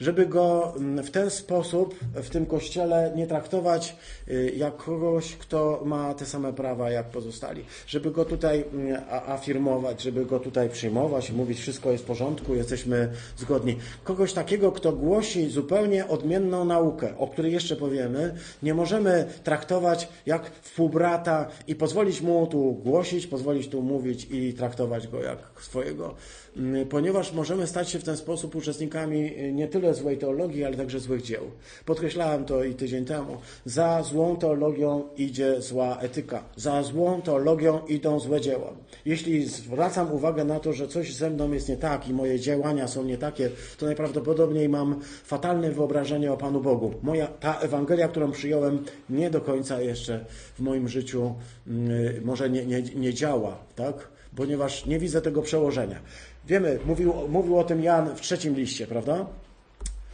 [0.00, 3.96] żeby go mm, w ten sposób w tym kościele nie traktować
[4.28, 7.64] y, jak kogoś, kto ma te same prawa jak pozostali.
[7.86, 12.54] Żeby go tutaj mm, afirmować, żeby go tutaj przyjmować i mówić, wszystko jest w porządku,
[12.54, 13.76] jesteśmy zgodni.
[14.04, 20.50] Kogoś takiego, kto głosi zupełnie odmienną naukę, o której jeszcze powiemy, nie możemy traktować jak
[20.62, 26.14] współbrata i pozwolić mu tu głosić, pozwolić tu mówić i traktować go jak swojego
[26.58, 30.76] Mm, ponieważ możemy stać się w ten sposób uczestnikami y, nie tyle złej teologii, ale
[30.76, 31.42] także złych dzieł.
[31.84, 33.36] Podkreślałem to i tydzień temu.
[33.64, 36.44] Za złą teologią idzie zła etyka.
[36.56, 38.72] Za złą teologią idą złe dzieła.
[39.06, 42.88] Jeśli zwracam uwagę na to, że coś ze mną jest nie tak i moje działania
[42.88, 46.94] są nie takie, to najprawdopodobniej mam fatalne wyobrażenie o Panu Bogu.
[47.02, 50.24] Moja, ta Ewangelia, którą przyjąłem, nie do końca jeszcze
[50.54, 51.34] w moim życiu
[51.66, 54.08] yy, może nie, nie, nie działa, tak?
[54.36, 56.00] ponieważ nie widzę tego przełożenia.
[56.46, 59.26] Wiemy, mówił, mówił o tym Jan w trzecim liście, prawda?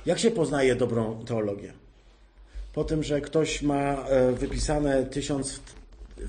[0.06, 1.72] Jak się poznaje dobrą teologię?
[2.72, 5.60] Po tym, że ktoś ma e, wypisane tysiąc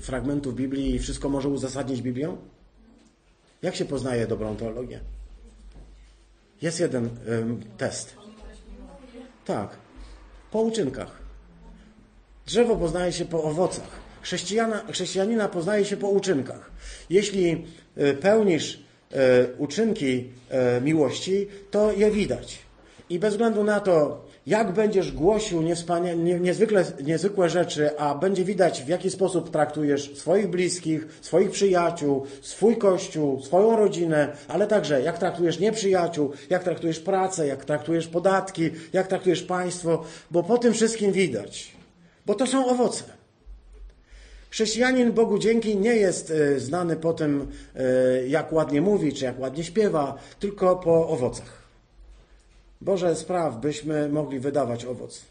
[0.00, 2.36] fragmentów Biblii i wszystko może uzasadnić Biblią?
[3.62, 5.00] Jak się poznaje dobrą teologię?
[6.62, 8.16] Jest jeden um, test.
[9.44, 9.76] Tak.
[10.50, 11.18] Po uczynkach.
[12.46, 13.90] Drzewo poznaje się po owocach.
[14.22, 16.70] Chrześcijana, chrześcijanina poznaje się po uczynkach.
[17.10, 20.24] Jeśli e, pełnisz E, uczynki
[20.82, 22.58] miłości, to je widać.
[23.10, 25.62] I bez względu na to, jak będziesz głosił
[26.40, 32.76] niezwykle, niezwykłe rzeczy, a będzie widać, w jaki sposób traktujesz swoich bliskich, swoich przyjaciół, swój
[32.76, 39.06] kościół, swoją rodzinę, ale także jak traktujesz nieprzyjaciół, jak traktujesz pracę, jak traktujesz podatki, jak
[39.06, 41.72] traktujesz państwo, bo po tym wszystkim widać.
[42.26, 43.04] Bo to są owoce.
[44.50, 49.40] Chrześcijanin Bogu dzięki nie jest e, znany po tym, e, jak ładnie mówi, czy jak
[49.40, 51.65] ładnie śpiewa, tylko po owocach.
[52.80, 55.24] Boże, spraw, byśmy mogli wydawać owoc.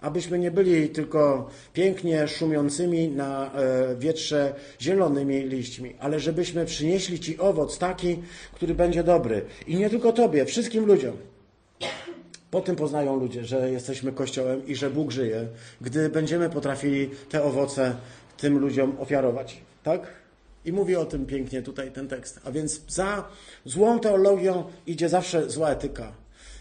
[0.00, 7.38] Abyśmy nie byli tylko pięknie szumiącymi na e, wietrze zielonymi liśćmi, ale żebyśmy przynieśli Ci
[7.38, 9.44] owoc taki, który będzie dobry.
[9.66, 11.16] I nie tylko Tobie, wszystkim ludziom.
[12.50, 15.46] Po tym poznają ludzie, że jesteśmy Kościołem i że Bóg żyje,
[15.80, 17.96] gdy będziemy potrafili te owoce
[18.36, 19.60] tym ludziom ofiarować.
[19.82, 20.25] Tak?
[20.66, 22.40] I mówi o tym pięknie tutaj ten tekst.
[22.44, 23.28] A więc za
[23.64, 26.12] złą teologią idzie zawsze zła etyka.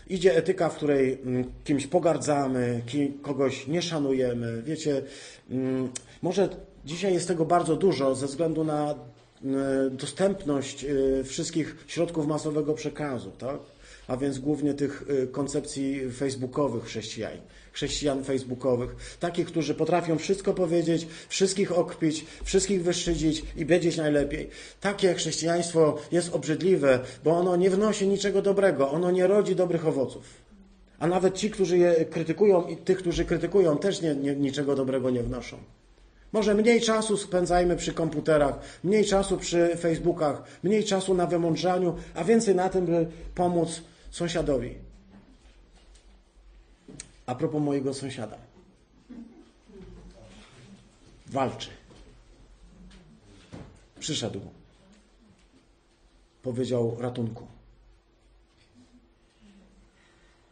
[0.08, 2.82] Idzie etyka, w której mm, kimś pogardzamy,
[3.22, 4.64] kogoś nie szanujemy.
[4.64, 5.02] Wiecie,
[5.50, 5.90] mm,
[6.22, 6.50] może
[6.86, 8.96] dzisiaj jest tego bardzo dużo ze względu na
[9.44, 13.32] mm, dostępność y, wszystkich środków masowego przekazu.
[13.32, 13.60] Tak?
[14.08, 17.38] a więc głównie tych y, koncepcji facebookowych chrześcijan,
[17.76, 24.50] chrześcijan facebookowych, takich, którzy potrafią wszystko powiedzieć, wszystkich okpić, wszystkich wyszydzić i wiedzieć najlepiej.
[24.82, 30.24] Takie chrześcijaństwo jest obrzydliwe, bo ono nie wnosi niczego dobrego, ono nie rodzi dobrych owoców.
[31.00, 35.10] A nawet ci, którzy je krytykują i tych, którzy krytykują, też nie, nie, niczego dobrego
[35.10, 35.58] nie wnoszą.
[36.32, 42.24] Może mniej czasu spędzajmy przy komputerach, mniej czasu przy Facebookach, mniej czasu na wymądrzaniu, a
[42.24, 44.85] więcej na tym, by pomóc sąsiadowi.
[47.26, 48.38] A propos mojego sąsiada.
[51.28, 51.70] walczy.
[54.00, 54.42] Przyszedł.
[56.44, 57.48] Powiedział ratunku.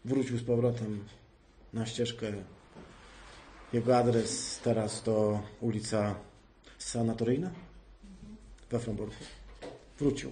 [0.06, 1.06] Wrócił z powrotem
[1.74, 2.26] na ścieżkę.
[3.74, 6.16] Jego adres teraz to ulica
[6.78, 7.52] Sanatoryjna
[8.70, 9.24] we Fromborku.
[10.00, 10.32] Wrócił.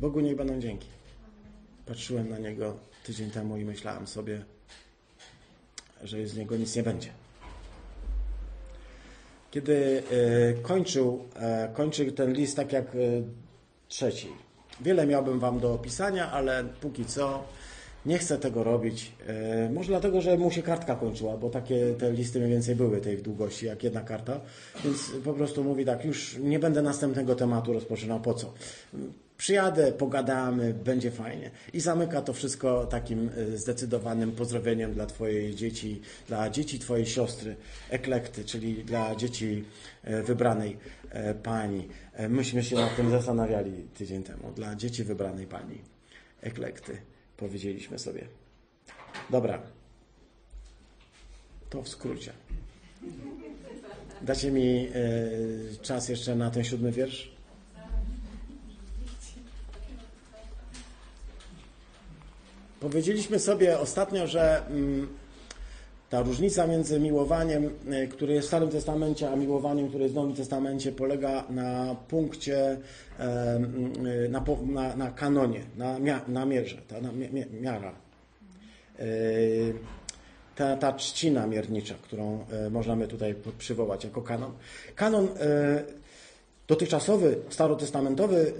[0.00, 0.93] Bogu niech będą dzięki.
[1.86, 4.44] Patrzyłem na niego tydzień temu i myślałem sobie,
[6.02, 7.08] że z niego nic nie będzie.
[9.50, 12.98] Kiedy e, kończył, e, kończył ten list tak jak e,
[13.88, 14.28] trzeci.
[14.80, 17.44] Wiele miałbym wam do opisania, ale póki co
[18.06, 19.12] nie chcę tego robić.
[19.72, 23.18] Może dlatego, że mu się kartka kończyła, bo takie te listy mniej więcej były tej
[23.18, 24.40] długości jak jedna karta.
[24.84, 28.20] Więc po prostu mówi tak, już nie będę następnego tematu rozpoczynał.
[28.20, 28.52] Po co?
[29.36, 31.50] Przyjadę, pogadamy, będzie fajnie.
[31.72, 37.56] I zamyka to wszystko takim e, zdecydowanym pozdrowieniem dla Twojej dzieci, dla dzieci Twojej siostry,
[37.90, 39.64] eklekty, czyli dla dzieci
[40.02, 40.76] e, wybranej
[41.10, 41.88] e, pani.
[42.28, 44.52] Myśmy się nad tym zastanawiali tydzień temu.
[44.56, 45.78] Dla dzieci wybranej pani,
[46.40, 46.96] eklekty,
[47.36, 48.28] powiedzieliśmy sobie.
[49.30, 49.62] Dobra.
[51.70, 52.32] To w skrócie.
[54.22, 54.88] Dacie mi
[55.82, 57.33] czas jeszcze na ten siódmy wiersz?
[62.84, 65.08] Powiedzieliśmy sobie ostatnio, że mm,
[66.10, 67.70] ta różnica między miłowaniem,
[68.04, 71.96] y, które jest w Starym Testamencie, a miłowaniem, które jest w Nowym Testamencie, polega na
[72.08, 77.10] punkcie, y, na, na, na kanonie, na, na mierze, ta na
[77.60, 77.92] miara.
[79.00, 79.74] Y,
[80.56, 84.52] ta, ta trzcina miernicza, którą możemy tutaj przywołać jako kanon.
[84.94, 85.28] Kanon
[86.66, 88.52] Dotychczasowy, starotestamentowy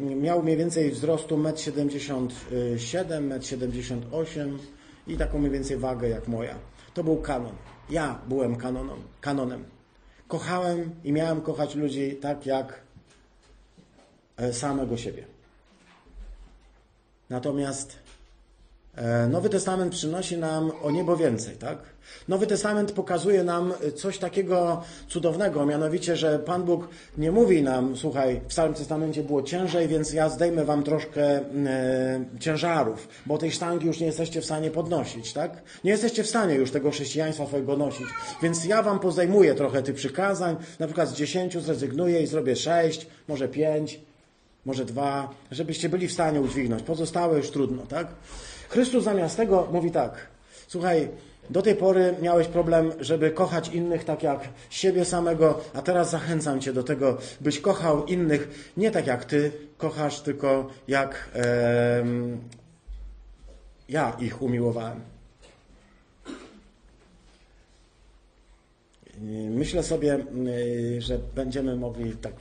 [0.00, 4.58] miał mniej więcej wzrostu 1,77 m, 1,78 m
[5.06, 6.54] i taką mniej więcej wagę jak moja.
[6.94, 7.54] To był kanon.
[7.90, 8.98] Ja byłem kanonem.
[9.20, 9.64] kanonem.
[10.28, 12.80] Kochałem i miałem kochać ludzi tak jak
[14.36, 15.24] e, samego siebie.
[17.30, 18.03] Natomiast
[19.30, 21.78] Nowy Testament przynosi nam o niebo więcej, tak?
[22.28, 28.40] Nowy Testament pokazuje nam coś takiego cudownego, mianowicie, że Pan Bóg nie mówi nam, słuchaj,
[28.48, 33.86] w Starym Testamencie było ciężej, więc ja zdejmę wam troszkę e, ciężarów, bo tej sztangi
[33.86, 35.62] już nie jesteście w stanie podnosić, tak?
[35.84, 38.06] Nie jesteście w stanie już tego chrześcijaństwa swojego nosić,
[38.42, 43.06] więc ja wam pozdejmuję trochę tych przykazań, na przykład z dziesięciu zrezygnuję i zrobię sześć,
[43.28, 44.00] może pięć,
[44.64, 46.82] może dwa, żebyście byli w stanie udźwignąć.
[46.82, 48.06] Pozostałe już trudno, tak?
[48.74, 50.26] Chrystus zamiast tego mówi tak,
[50.68, 51.08] słuchaj,
[51.50, 56.60] do tej pory miałeś problem, żeby kochać innych tak jak siebie samego, a teraz zachęcam
[56.60, 62.04] Cię do tego, byś kochał innych nie tak jak Ty kochasz, tylko jak e,
[63.88, 65.00] ja ich umiłowałem.
[69.50, 70.18] Myślę sobie,
[70.98, 72.32] że będziemy mogli tak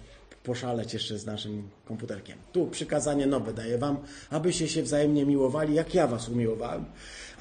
[0.43, 2.37] poszaleć jeszcze z naszym komputerkiem.
[2.51, 3.97] Tu przykazanie nowe daję Wam,
[4.29, 6.85] abyście się wzajemnie miłowali, jak ja Was umiłowałem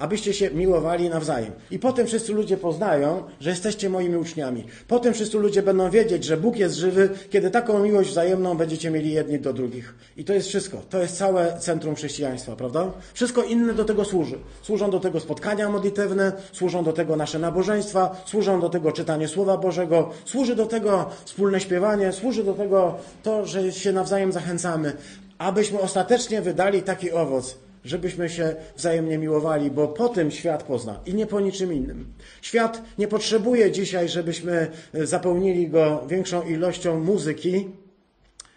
[0.02, 1.52] abyście się miłowali nawzajem.
[1.70, 4.64] I potem wszyscy ludzie poznają, że jesteście moimi uczniami.
[4.88, 9.12] Potem wszyscy ludzie będą wiedzieć, że Bóg jest żywy, kiedy taką miłość wzajemną będziecie mieli
[9.12, 9.94] jedni do drugich.
[10.16, 10.78] I to jest wszystko.
[10.90, 12.90] To jest całe centrum chrześcijaństwa, prawda?
[13.14, 14.38] Wszystko inne do tego służy.
[14.62, 19.56] Służą do tego spotkania modlitewne, służą do tego nasze nabożeństwa, służą do tego czytanie Słowa
[19.56, 24.92] Bożego, służy do tego wspólne śpiewanie, służy do tego to, że się nawzajem zachęcamy,
[25.38, 31.14] abyśmy ostatecznie wydali taki owoc, żebyśmy się wzajemnie miłowali, bo po tym świat pozna i
[31.14, 32.12] nie po niczym innym.
[32.42, 37.68] Świat nie potrzebuje dzisiaj, żebyśmy e, zapełnili go większą ilością muzyki,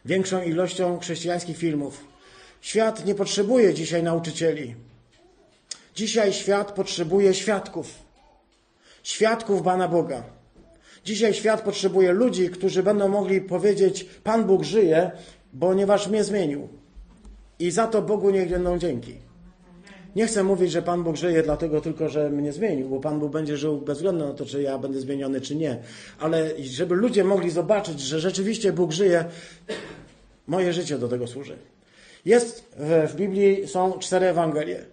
[0.06, 2.06] większą ilością chrześcijańskich filmów.
[2.62, 4.76] Świat nie potrzebuje dzisiaj nauczycieli.
[5.96, 7.88] Dzisiaj świat potrzebuje świadków.
[9.04, 10.24] Świadków Pana Boga.
[11.06, 15.12] Dzisiaj świat potrzebuje ludzi, którzy będą mogli powiedzieć: Pan Bóg żyje,
[15.60, 16.85] ponieważ mnie zmienił.
[17.60, 19.16] I za to Bogu niech będą dzięki.
[20.16, 23.32] Nie chcę mówić, że Pan Bóg żyje dlatego tylko, że mnie zmienił, bo Pan Bóg
[23.32, 25.78] będzie żył bez względu na to, czy ja będę zmieniony, czy nie.
[26.20, 29.26] Ale żeby ludzie mogli zobaczyć, że rzeczywiście Bóg żyje,
[30.48, 31.58] moje życie do tego służy.
[32.26, 34.86] Jest w, w Biblii są cztery Ewangelie.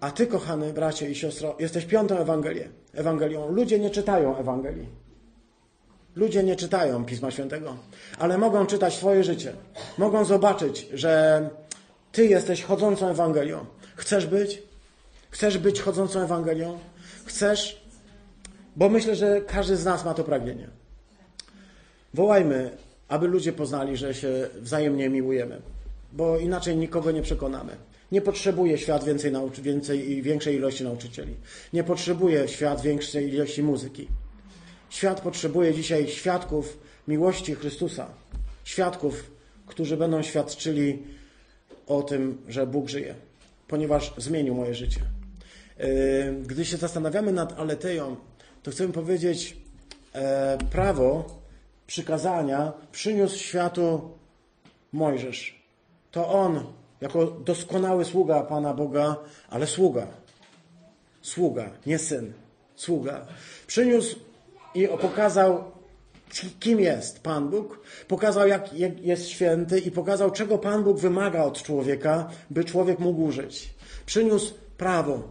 [0.00, 3.52] A ty, kochany bracie i siostro, jesteś piątą Ewangelię, Ewangelią.
[3.52, 4.86] Ludzie nie czytają Ewangelii.
[6.16, 7.76] Ludzie nie czytają Pisma Świętego,
[8.18, 9.52] ale mogą czytać swoje życie.
[9.98, 11.40] Mogą zobaczyć, że
[12.16, 13.66] ty jesteś chodzącą Ewangelią.
[13.96, 14.62] Chcesz być?
[15.30, 16.78] Chcesz być chodzącą Ewangelią?
[17.24, 17.82] Chcesz?
[18.76, 20.68] Bo myślę, że każdy z nas ma to pragnienie.
[22.14, 22.76] Wołajmy,
[23.08, 25.62] aby ludzie poznali, że się wzajemnie miłujemy,
[26.12, 27.76] bo inaczej nikogo nie przekonamy.
[28.12, 31.34] Nie potrzebuje świat więcej, nauczy, więcej i większej ilości nauczycieli.
[31.72, 34.08] Nie potrzebuje świat większej ilości muzyki.
[34.90, 38.08] Świat potrzebuje dzisiaj świadków miłości Chrystusa.
[38.64, 39.30] Świadków,
[39.66, 41.15] którzy będą świadczyli
[41.86, 43.14] o tym, że Bóg żyje,
[43.68, 45.00] ponieważ zmienił moje życie.
[45.78, 45.86] Yy,
[46.46, 48.16] gdy się zastanawiamy nad aleteją,
[48.66, 49.56] to chcę powiedzieć,
[50.12, 51.24] e, prawo
[51.86, 54.10] przykazania przyniósł światu
[54.92, 55.66] Mojżesz.
[56.10, 56.64] To on,
[57.00, 59.16] jako doskonały sługa Pana Boga,
[59.50, 60.06] ale sługa.
[61.22, 62.32] Sługa, nie syn.
[62.76, 63.26] Sługa.
[63.66, 64.18] Przyniósł
[64.74, 65.64] i pokazał,
[66.60, 71.62] kim jest Pan Bóg, pokazał, jak jest święty i pokazał, czego Pan Bóg wymaga od
[71.62, 73.74] człowieka, by człowiek mógł żyć.
[74.06, 75.22] Przyniósł prawo,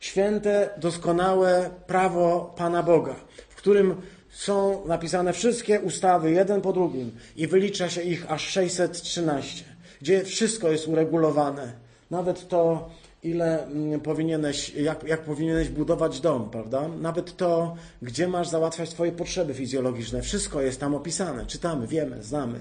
[0.00, 3.14] święte, doskonałe prawo Pana Boga,
[3.48, 9.64] w którym są napisane wszystkie ustawy, jeden po drugim, i wylicza się ich aż 613,
[10.00, 11.72] gdzie wszystko jest uregulowane.
[12.10, 12.90] Nawet to,
[13.24, 16.88] ile mm, powinieneś, jak, jak powinieneś budować dom, prawda?
[16.88, 21.46] Nawet to, gdzie masz załatwiać Twoje potrzeby fizjologiczne, wszystko jest tam opisane.
[21.46, 22.60] Czytamy, wiemy, znamy.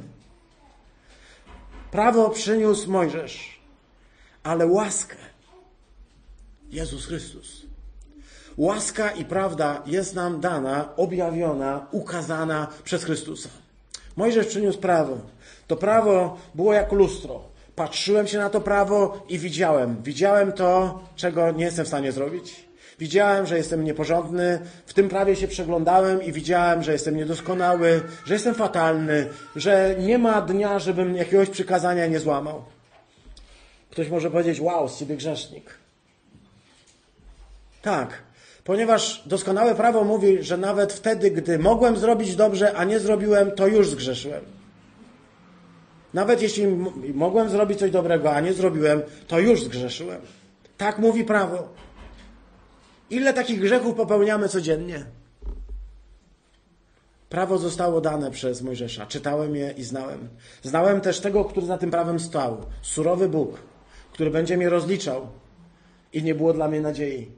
[1.92, 3.60] Prawo przyniósł Mojżesz,
[4.44, 5.16] ale łaskę
[6.72, 7.62] Jezus Chrystus.
[8.58, 13.50] Łaska i prawda jest nam dana, objawiona, ukazana przez Chrystusa.
[14.16, 15.18] Mojżesz przyniósł prawo.
[15.68, 17.53] To prawo było jak lustro.
[17.76, 20.04] Patrzyłem się na to prawo i widziałem.
[20.04, 22.66] Widziałem to, czego nie jestem w stanie zrobić.
[23.00, 28.34] Widziałem, że jestem nieporządny, w tym prawie się przeglądałem i widziałem, że jestem niedoskonały, że
[28.34, 32.64] jestem fatalny, że nie ma dnia, żebym jakiegoś przykazania nie złamał.
[33.92, 35.70] Ktoś może powiedzieć, wow, z ciebie grzesznik.
[37.82, 38.24] Tak,
[38.64, 43.68] ponieważ doskonałe prawo mówi, że nawet wtedy, gdy mogłem zrobić dobrze, a nie zrobiłem, to
[43.68, 44.63] już zgrzeszyłem.
[46.14, 46.68] Nawet jeśli
[47.14, 50.22] mogłem zrobić coś dobrego, a nie zrobiłem, to już zgrzeszyłem.
[50.78, 51.70] Tak mówi prawo.
[53.10, 55.06] Ile takich grzechów popełniamy codziennie?
[57.30, 59.06] Prawo zostało dane przez Mojżesza.
[59.06, 60.30] Czytałem je i znałem.
[60.64, 62.66] Znałem też tego, który za tym prawem stał.
[62.82, 63.60] Surowy Bóg,
[64.12, 65.28] który będzie mnie rozliczał.
[66.14, 67.32] I nie było dla mnie nadziei.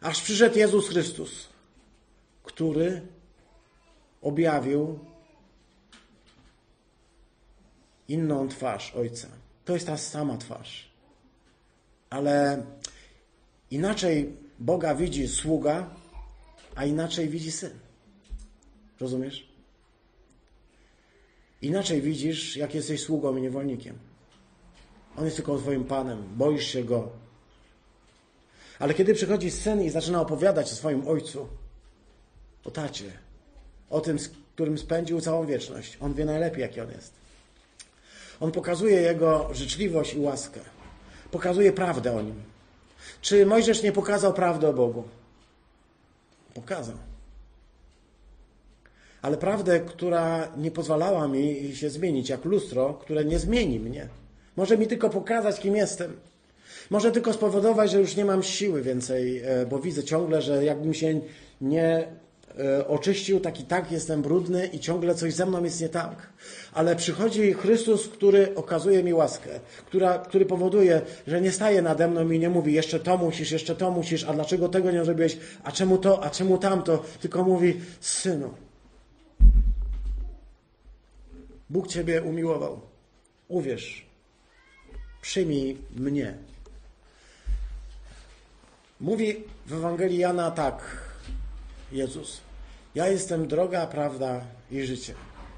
[0.00, 1.48] Aż przyszedł Jezus Chrystus,
[2.42, 3.00] który
[4.22, 4.98] objawił
[8.08, 9.28] inną twarz Ojca.
[9.64, 10.90] To jest ta sama twarz.
[12.10, 12.62] Ale
[13.70, 15.90] inaczej Boga widzi sługa,
[16.74, 17.72] a inaczej widzi syn.
[19.00, 19.48] Rozumiesz?
[21.62, 23.98] Inaczej widzisz, jak jesteś sługą i niewolnikiem.
[25.16, 27.12] On jest tylko Twoim Panem, boisz się Go,
[28.78, 31.48] ale kiedy przychodzi syn i zaczyna opowiadać o swoim ojcu,
[32.64, 33.12] o tacie,
[33.90, 37.23] o tym, z którym spędził całą wieczność, on wie najlepiej, jaki on jest.
[38.40, 40.60] On pokazuje jego życzliwość i łaskę.
[41.30, 42.42] Pokazuje prawdę o nim.
[43.20, 45.04] Czy Mojżesz nie pokazał prawdy o Bogu?
[46.54, 46.96] Pokazał.
[49.22, 54.08] Ale prawdę, która nie pozwalała mi się zmienić, jak lustro, które nie zmieni mnie.
[54.56, 56.16] Może mi tylko pokazać, kim jestem.
[56.90, 60.94] Może tylko spowodować, że już nie mam siły więcej, e, bo widzę ciągle, że jakbym
[60.94, 61.20] się
[61.60, 62.06] nie
[62.88, 66.28] oczyścił, tak i tak jestem brudny i ciągle coś ze mną jest nie tak.
[66.72, 69.50] Ale przychodzi Chrystus, który okazuje mi łaskę,
[69.86, 73.76] która, który powoduje, że nie staje nade mną i nie mówi jeszcze to musisz, jeszcze
[73.76, 77.80] to musisz, a dlaczego tego nie zrobiłeś, a czemu to, a czemu tamto, tylko mówi
[78.00, 78.54] synu.
[81.70, 82.80] Bóg Ciebie umiłował.
[83.48, 84.06] Uwierz.
[85.22, 86.34] Przyjmij mnie.
[89.00, 91.03] Mówi w Ewangelii Jana tak,
[91.92, 92.40] Jezus.
[92.94, 95.14] Ja jestem droga, prawda i życie.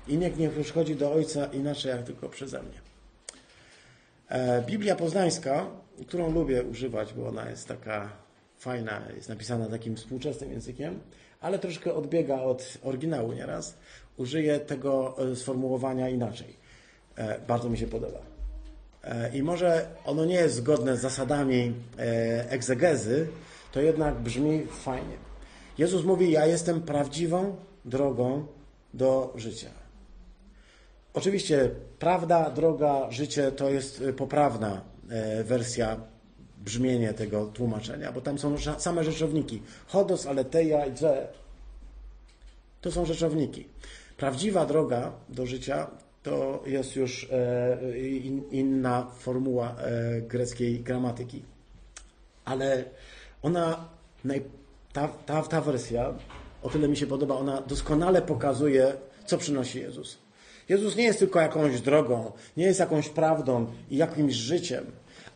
[0.08, 2.80] I nikt nie przychodzi do Ojca inaczej, jak tylko przeze mnie.
[4.28, 5.66] E, Biblia Poznańska,
[6.06, 8.08] którą lubię używać, bo ona jest taka
[8.58, 11.00] fajna, jest napisana takim współczesnym językiem,
[11.40, 13.76] ale troszkę odbiega od oryginału nieraz.
[14.16, 16.56] Użyję tego e, sformułowania inaczej.
[17.16, 18.18] E, bardzo mi się podoba.
[19.32, 21.72] I może ono nie jest zgodne z zasadami
[22.48, 23.26] egzegezy,
[23.72, 25.25] to jednak brzmi fajnie.
[25.78, 28.46] Jezus mówi: Ja jestem prawdziwą drogą
[28.94, 29.70] do życia.
[31.14, 34.80] Oczywiście, prawda, droga, życie to jest poprawna
[35.10, 36.00] e, wersja,
[36.58, 39.62] brzmienie tego tłumaczenia, bo tam są same rzeczowniki.
[39.86, 41.28] Chodos, aleteia i dze.
[42.80, 43.68] To są rzeczowniki.
[44.16, 45.90] Prawdziwa droga do życia
[46.22, 47.78] to jest już e,
[48.50, 51.42] inna formuła e, greckiej gramatyki.
[52.44, 52.84] Ale
[53.42, 53.88] ona,
[54.96, 56.14] ta, ta, ta wersja,
[56.62, 58.92] o tyle mi się podoba, ona doskonale pokazuje,
[59.26, 60.18] co przynosi Jezus.
[60.68, 64.84] Jezus nie jest tylko jakąś drogą, nie jest jakąś prawdą i jakimś życiem,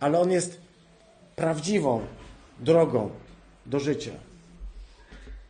[0.01, 0.61] ale On jest
[1.37, 2.01] prawdziwą
[2.61, 3.11] drogą
[3.67, 4.11] do życia.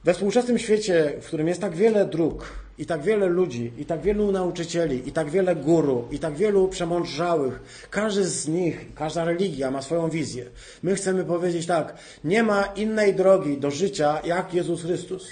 [0.04, 4.00] We współczesnym świecie, w którym jest tak wiele dróg, i tak wiele ludzi, i tak
[4.00, 7.60] wielu nauczycieli, i tak wiele guru, i tak wielu przemądrzałych,
[7.90, 10.46] każdy z nich, każda religia ma swoją wizję.
[10.82, 15.28] My chcemy powiedzieć tak, nie ma innej drogi do życia jak Jezus Chrystus.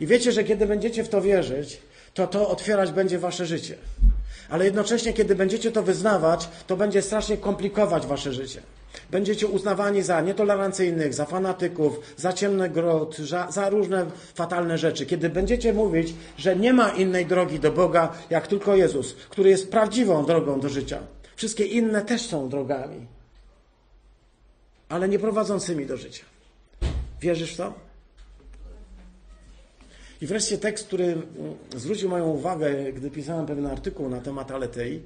[0.00, 1.80] I wiecie, że kiedy będziecie w to wierzyć,
[2.14, 3.76] to to otwierać będzie wasze życie.
[4.48, 8.62] Ale jednocześnie, kiedy będziecie to wyznawać, to będzie strasznie komplikować wasze życie.
[9.10, 15.06] Będziecie uznawani za nietolerancyjnych, za fanatyków, za ciemny grot, za, za, różne fatalne rzeczy.
[15.06, 19.70] Kiedy będziecie mówić, że nie ma innej drogi do Boga, jak tylko Jezus, który jest
[19.70, 20.98] prawdziwą drogą do życia.
[21.36, 23.06] Wszystkie inne też są drogami,
[24.88, 26.24] ale nie prowadzącymi do życia.
[27.20, 27.74] Wierzysz w to?
[30.22, 31.24] I wreszcie tekst, który mm,
[31.76, 35.02] zwrócił moją uwagę, gdy pisałem pewien artykuł na temat Aletei,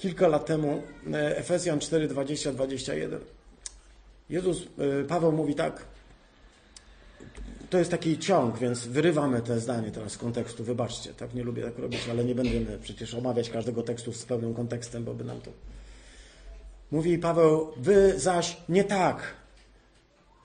[0.00, 0.82] kilka lat temu,
[1.12, 3.20] e, Efezjan 4, 20, 21.
[4.30, 5.84] Jezus, e, Paweł mówi tak,
[7.70, 11.62] to jest taki ciąg, więc wyrywamy te zdanie teraz z kontekstu, wybaczcie, tak nie lubię
[11.62, 15.40] tak robić, ale nie będziemy przecież omawiać każdego tekstu z pełnym kontekstem, bo by nam
[15.40, 15.50] to...
[16.90, 19.22] Mówi Paweł, wy zaś nie tak,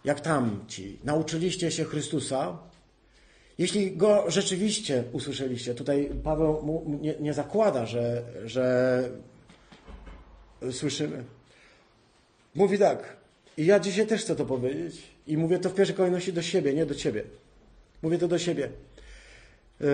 [0.03, 0.99] jak tamci.
[1.03, 2.57] Nauczyliście się Chrystusa,
[3.57, 9.09] jeśli go rzeczywiście usłyszeliście, tutaj Paweł nie, nie zakłada, że, że
[10.71, 11.23] słyszymy.
[12.55, 13.17] Mówi tak,
[13.57, 16.73] i ja dzisiaj też chcę to powiedzieć, i mówię to w pierwszej kolejności do siebie,
[16.73, 17.23] nie do ciebie.
[18.01, 18.69] Mówię to do siebie.
[19.79, 19.87] Yy,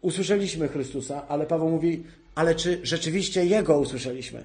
[0.00, 4.44] usłyszeliśmy Chrystusa, ale Paweł mówi, ale czy rzeczywiście Jego usłyszeliśmy?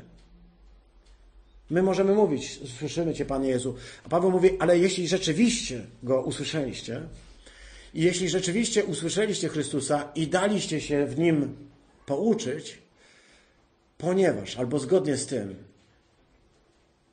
[1.70, 3.76] My możemy mówić, słyszymy Cię, Panie Jezu.
[4.06, 7.02] A Paweł mówi, ale jeśli rzeczywiście Go usłyszeliście,
[7.94, 11.56] i jeśli rzeczywiście usłyszeliście Chrystusa i daliście się w Nim
[12.06, 12.83] pouczyć,
[14.04, 15.56] ponieważ albo zgodnie z tym,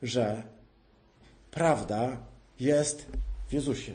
[0.03, 0.43] że
[1.51, 2.17] prawda
[2.61, 3.07] jest
[3.49, 3.93] w Jezusie.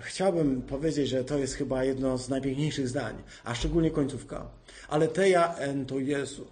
[0.00, 4.46] Chciałbym powiedzieć, że to jest chyba jedno z najpiękniejszych zdań, a szczególnie końcówka.
[4.88, 6.46] Ale teja en to Jezu.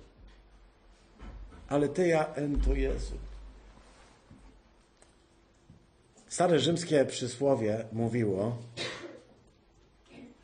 [1.69, 3.17] Ale teja en to Jezu.
[6.29, 8.59] Stare rzymskie przysłowie mówiło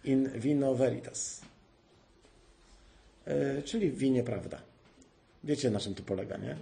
[0.04, 1.47] in vino veritas,
[3.64, 4.58] czyli w winie prawda.
[5.44, 6.56] Wiecie, na czym to polega, nie?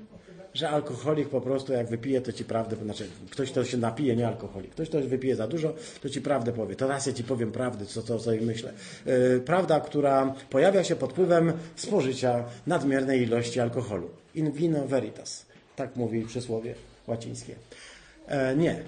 [0.55, 4.29] Że alkoholik po prostu jak wypije, to ci prawdę, znaczy ktoś, kto się napije, nie
[4.29, 4.71] alkoholik.
[4.71, 6.77] Ktoś, kto wypije za dużo, to ci prawdę powie.
[6.77, 8.73] To raz ja ci powiem prawdę, co, co sobie myślę.
[9.07, 14.11] Yy, prawda, która pojawia się pod wpływem spożycia nadmiernej ilości alkoholu.
[14.35, 15.47] In vino veritas.
[15.77, 16.75] Tak mówi przysłowie
[17.07, 17.55] łacińskie.
[18.27, 18.83] E, nie.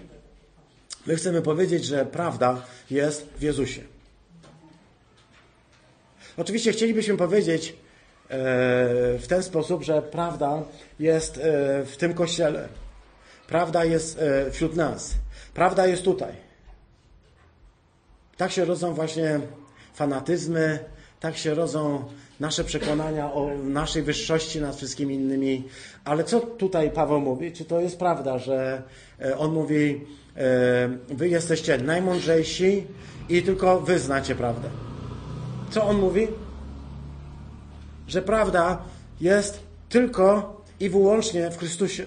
[1.07, 3.83] My chcemy powiedzieć, że prawda jest w Jezusie.
[6.39, 7.74] Oczywiście chcielibyśmy powiedzieć e,
[9.18, 10.62] w ten sposób, że prawda
[11.01, 11.41] jest e,
[11.84, 12.68] w tym kościele.
[13.47, 15.14] Prawda jest e, wśród nas.
[15.55, 16.32] Prawda jest tutaj.
[18.36, 19.41] Tak się rodzą właśnie
[19.95, 20.78] fanatyzmy,
[21.20, 22.05] tak się rodzą
[22.41, 25.68] nasze przekonania o naszej wyższości nad wszystkimi innymi.
[26.05, 27.53] Ale co tutaj Paweł mówi?
[27.53, 28.82] Czy to jest prawda, że
[29.39, 30.07] on mówi,
[31.09, 32.86] wy jesteście najmądrzejsi
[33.28, 34.88] i tylko wy znacie prawdę.
[35.71, 36.29] Co on mówi?
[38.09, 38.83] Że prawda
[39.21, 42.07] jest tylko i wyłącznie w Chrystusie.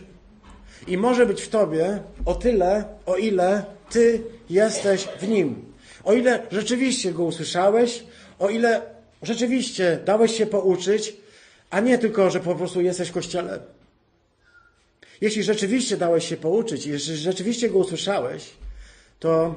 [0.88, 5.66] I może być w Tobie o tyle, o ile Ty jesteś w Nim.
[6.04, 8.04] O ile rzeczywiście Go usłyszałeś,
[8.40, 8.82] o ile
[9.22, 11.14] rzeczywiście dałeś się pouczyć,
[11.70, 13.60] a nie tylko, że po prostu jesteś w Kościele.
[15.22, 18.50] Jeśli rzeczywiście dałeś się pouczyć, jeśli rzeczywiście go usłyszałeś,
[19.20, 19.56] to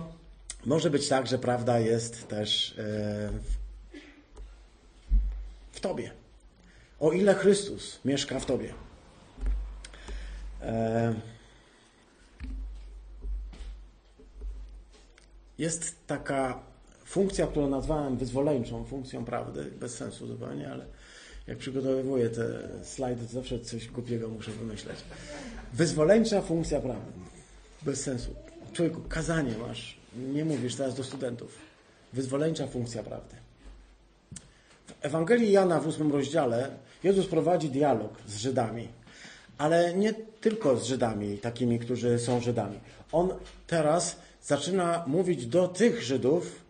[0.67, 2.83] może być tak, że prawda jest też e,
[3.29, 3.64] w
[5.85, 6.11] Tobie.
[7.01, 8.75] O ile Chrystus mieszka w Tobie.
[10.63, 11.15] E,
[15.59, 16.63] jest taka
[17.05, 20.87] funkcja, którą nazwałem wyzwoleńczą funkcją prawdy, bez sensu zupełnie, ale
[21.47, 24.99] jak przygotowywuję te slajdy, to zawsze coś głupiego muszę wymyśleć.
[25.73, 27.13] Wyzwoleńcza funkcja prawdy.
[27.83, 28.35] Bez sensu.
[28.73, 29.99] Człowieku, kazanie masz.
[30.17, 31.59] Nie mówisz teraz do studentów.
[32.13, 33.44] Wyzwoleńcza funkcja prawdy.
[35.05, 36.71] Ewangelii Jana w ósmym rozdziale
[37.03, 38.89] Jezus prowadzi dialog z Żydami.
[39.59, 42.81] Ale nie tylko z Żydami, takimi, którzy są Żydami.
[43.13, 43.35] On
[43.67, 46.63] teraz zaczyna mówić do tych Żydów,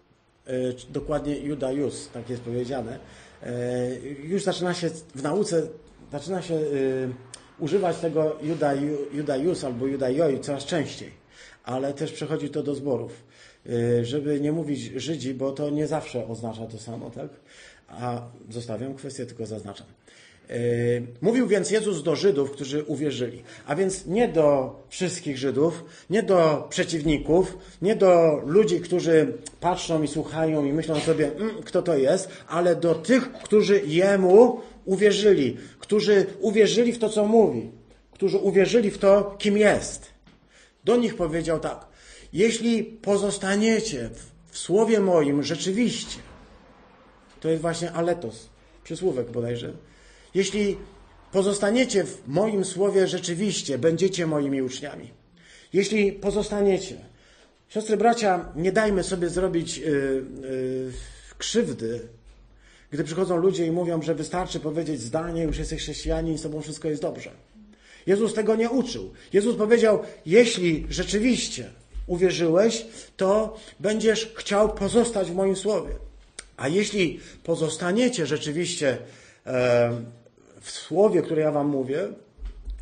[0.48, 2.98] y, dokładnie Judajus, tak jest powiedziane,
[3.44, 3.88] E,
[4.24, 5.62] już zaczyna się w nauce,
[6.12, 7.08] zaczyna się y,
[7.58, 8.36] używać tego
[9.12, 11.10] judajus albo judajoi coraz częściej,
[11.64, 13.24] ale też przechodzi to do zborów.
[14.02, 17.28] żeby nie mówić Żydzi, bo to nie zawsze oznacza to samo, tak?
[18.00, 19.86] A zostawiam kwestię, tylko zaznaczam.
[20.50, 26.22] Y, mówił więc Jezus do Żydów, którzy uwierzyli, a więc nie do wszystkich Żydów, nie
[26.22, 31.96] do przeciwników, nie do ludzi, którzy patrzą i słuchają i myślą sobie, mm, kto to
[31.96, 37.70] jest, ale do tych, którzy Jemu uwierzyli, którzy uwierzyli w to, co mówi,
[38.12, 40.06] którzy uwierzyli w to, kim jest.
[40.84, 41.86] Do nich powiedział tak:
[42.32, 46.18] Jeśli pozostaniecie w, w słowie moim rzeczywiście,
[47.44, 48.48] to jest właśnie aletos,
[48.84, 49.72] przysłówek bodajże.
[50.34, 50.76] Jeśli
[51.32, 55.10] pozostaniecie w moim słowie rzeczywiście, będziecie moimi uczniami.
[55.72, 56.96] Jeśli pozostaniecie,
[57.68, 60.92] siostry, bracia, nie dajmy sobie zrobić yy, yy,
[61.38, 62.08] krzywdy,
[62.90, 66.60] gdy przychodzą ludzie i mówią, że wystarczy powiedzieć zdanie, już jesteś chrześcijanin i z tobą
[66.60, 67.30] wszystko jest dobrze.
[68.06, 69.12] Jezus tego nie uczył.
[69.32, 71.70] Jezus powiedział: Jeśli rzeczywiście
[72.06, 72.86] uwierzyłeś,
[73.16, 75.94] to będziesz chciał pozostać w moim słowie.
[76.56, 78.98] A jeśli pozostaniecie rzeczywiście
[80.60, 82.08] w słowie, które ja wam mówię,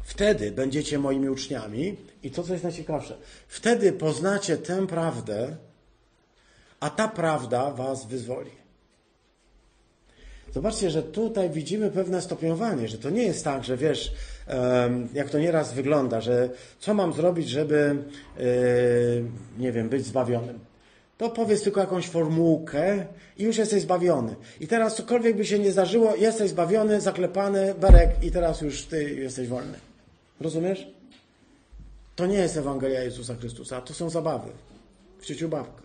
[0.03, 1.97] wtedy będziecie moimi uczniami.
[2.23, 3.17] I to, co jest najciekawsze,
[3.49, 5.57] wtedy poznacie tę prawdę,
[6.81, 8.51] a ta prawda was wyzwoli.
[10.55, 14.13] Zobaczcie, że tutaj widzimy pewne stopniowanie, że to nie jest tak, że wiesz,
[15.15, 17.97] jak to nieraz wygląda, że co mam zrobić, żeby,
[18.39, 18.43] e,
[19.59, 20.72] nie wiem, być zbawionym.
[21.23, 23.07] To powiedz tylko jakąś formułkę
[23.39, 24.37] i już jesteś zbawiony.
[24.61, 29.15] I teraz cokolwiek by się nie zdarzyło, jesteś zbawiony, zaklepany, berek i teraz już ty
[29.15, 29.79] jesteś wolny.
[30.41, 30.87] Rozumiesz?
[32.17, 34.51] To nie jest Ewangelia Jezusa Chrystusa, to są zabawy
[35.19, 35.83] w ciociu babkę.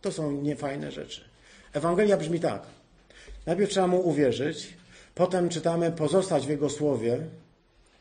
[0.00, 1.20] To są niefajne rzeczy.
[1.72, 2.62] Ewangelia brzmi tak.
[3.46, 4.74] Najpierw trzeba mu uwierzyć,
[5.14, 7.18] potem czytamy pozostać w Jego Słowie,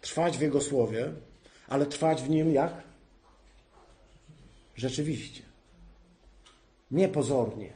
[0.01, 1.11] trwać w Jego Słowie,
[1.67, 2.73] ale trwać w Nim jak?
[4.75, 5.52] Rzeczywiście.
[6.93, 7.69] Nie pozornie.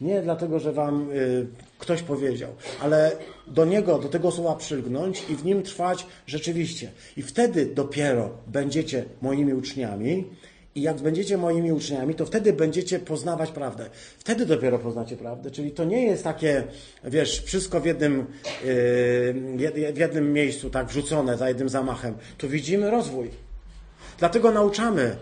[0.00, 1.46] Nie dlatego, że Wam y,
[1.78, 2.50] ktoś powiedział,
[2.80, 3.16] ale
[3.46, 6.90] do Niego, do tego słowa przylgnąć i w Nim trwać rzeczywiście.
[7.16, 10.24] I wtedy dopiero będziecie moimi uczniami,
[10.74, 13.90] i jak będziecie moimi uczniami, to wtedy będziecie poznawać prawdę.
[14.18, 15.50] Wtedy dopiero poznacie prawdę.
[15.50, 16.64] Czyli to nie jest takie,
[17.04, 18.26] wiesz, wszystko w jednym,
[18.64, 22.14] yy, w jednym miejscu, tak wrzucone za jednym zamachem.
[22.38, 23.30] Tu widzimy rozwój.
[24.18, 25.16] Dlatego nauczamy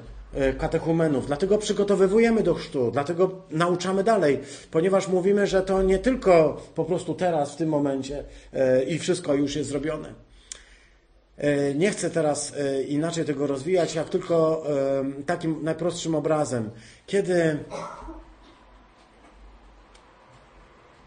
[0.58, 6.84] katechumenów, dlatego przygotowywujemy do chrztu, dlatego nauczamy dalej, ponieważ mówimy, że to nie tylko po
[6.84, 10.14] prostu teraz, w tym momencie yy, i wszystko już jest zrobione.
[11.38, 16.70] E, nie chcę teraz e, inaczej tego rozwijać, jak tylko e, takim najprostszym obrazem.
[17.06, 17.58] Kiedy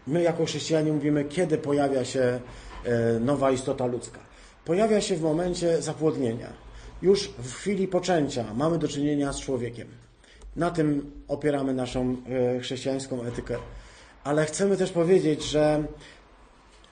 [0.06, 2.40] my jako chrześcijanie mówimy, kiedy pojawia się
[3.20, 4.18] nowa istota ludzka.
[4.64, 6.52] Pojawia się w momencie zapłodnienia.
[7.02, 9.88] Już w chwili poczęcia mamy do czynienia z człowiekiem.
[10.56, 12.16] Na tym opieramy naszą
[12.60, 13.56] chrześcijańską etykę.
[14.24, 15.84] Ale chcemy też powiedzieć, że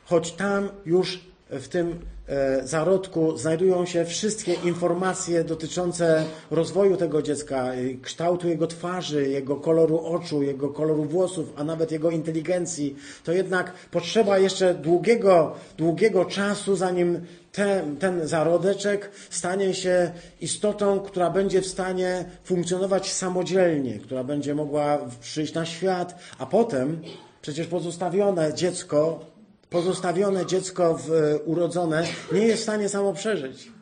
[0.05, 7.73] choć tam już w tym e, zarodku znajdują się wszystkie informacje dotyczące rozwoju tego dziecka,
[8.03, 13.73] kształtu jego twarzy, jego koloru oczu, jego koloru włosów, a nawet jego inteligencji, to jednak
[13.91, 17.21] potrzeba jeszcze długiego, długiego czasu, zanim
[17.53, 24.99] ten, ten zarodeczek stanie się istotą, która będzie w stanie funkcjonować samodzielnie, która będzie mogła
[25.21, 27.03] przyjść na świat, a potem
[27.43, 29.31] przecież pozostawione dziecko
[29.71, 33.73] pozostawione dziecko w, e, urodzone nie jest w stanie samo przeżyć.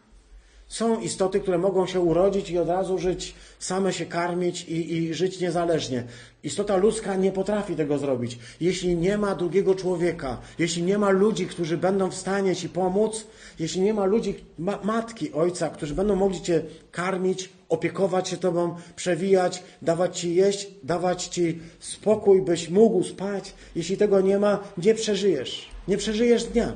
[0.66, 5.14] Są istoty, które mogą się urodzić i od razu żyć, same się karmić i, i,
[5.14, 6.04] żyć niezależnie.
[6.48, 8.38] Istota ludzka nie potrafi tego zrobić.
[8.60, 13.26] Jeśli nie ma drugiego człowieka, jeśli nie ma ludzi, którzy będą w stanie Ci pomóc,
[13.58, 18.76] jeśli nie ma ludzi, ma, matki, ojca, którzy będą mogli Cię karmić, opiekować się Tobą,
[18.96, 24.94] przewijać, dawać Ci jeść, dawać Ci spokój, byś mógł spać, jeśli tego nie ma, nie
[24.94, 25.68] przeżyjesz.
[25.88, 26.72] Nie przeżyjesz dnia.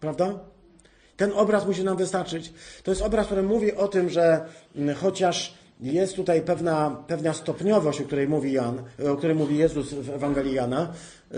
[0.00, 0.38] Prawda?
[1.16, 2.52] Ten obraz musi nam wystarczyć.
[2.82, 4.44] To jest obraz, który mówi o tym, że
[4.76, 9.94] mm, chociaż jest tutaj pewna, pewna stopniowość, o której mówi Jan, o której mówi Jezus
[9.94, 10.92] w Ewangelii Jana,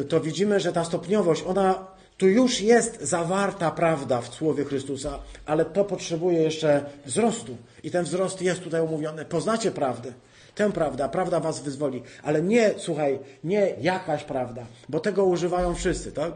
[0.08, 1.86] to widzimy, że ta stopniowość, ona
[2.16, 7.56] tu już jest zawarta prawda w Słowie Chrystusa, ale to potrzebuje jeszcze wzrostu.
[7.82, 9.24] I ten wzrost jest tutaj omówiony.
[9.24, 10.12] Poznacie prawdę.
[10.54, 12.02] Tę prawdę, prawda was wyzwoli.
[12.22, 16.32] Ale nie, słuchaj, nie jakaś prawda, bo tego używają wszyscy, tak?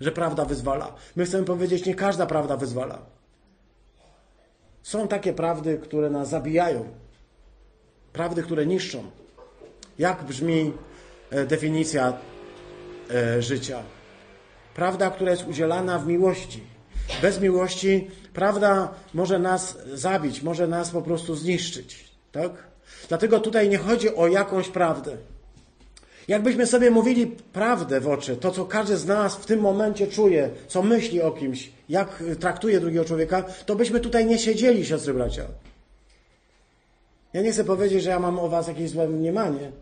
[0.00, 0.94] Że prawda wyzwala.
[1.16, 2.98] My chcemy powiedzieć, nie każda prawda wyzwala.
[4.82, 7.03] Są takie prawdy, które nas zabijają.
[8.14, 9.10] Prawdy, które niszczą.
[9.98, 10.72] Jak brzmi
[11.30, 12.12] e, definicja
[13.10, 13.82] e, życia?
[14.74, 16.60] Prawda, która jest udzielana w miłości.
[17.22, 22.04] Bez miłości prawda może nas zabić, może nas po prostu zniszczyć.
[22.32, 22.52] Tak?
[23.08, 25.16] Dlatego tutaj nie chodzi o jakąś prawdę.
[26.28, 30.50] Jakbyśmy sobie mówili prawdę w oczy, to co każdy z nas w tym momencie czuje,
[30.68, 35.44] co myśli o kimś, jak traktuje drugiego człowieka, to byśmy tutaj nie siedzieli, siostry bracia.
[37.34, 39.72] Ja nie chcę powiedzieć, że ja mam o was jakieś złe mniemanie,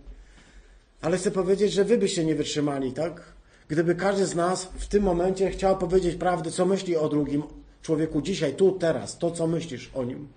[1.00, 3.22] ale chcę powiedzieć, że wy byście nie wytrzymali, tak?
[3.68, 7.42] Gdyby każdy z nas w tym momencie chciał powiedzieć prawdę, co myśli o drugim
[7.82, 10.28] człowieku dzisiaj, tu, teraz, to, co myślisz o nim.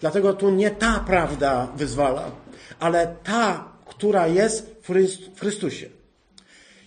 [0.00, 2.30] Dlatego tu nie ta prawda wyzwala,
[2.80, 5.88] ale ta, która jest w Chrystusie.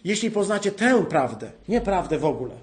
[0.04, 2.56] Jeśli poznacie tę prawdę, nie prawdę w ogóle,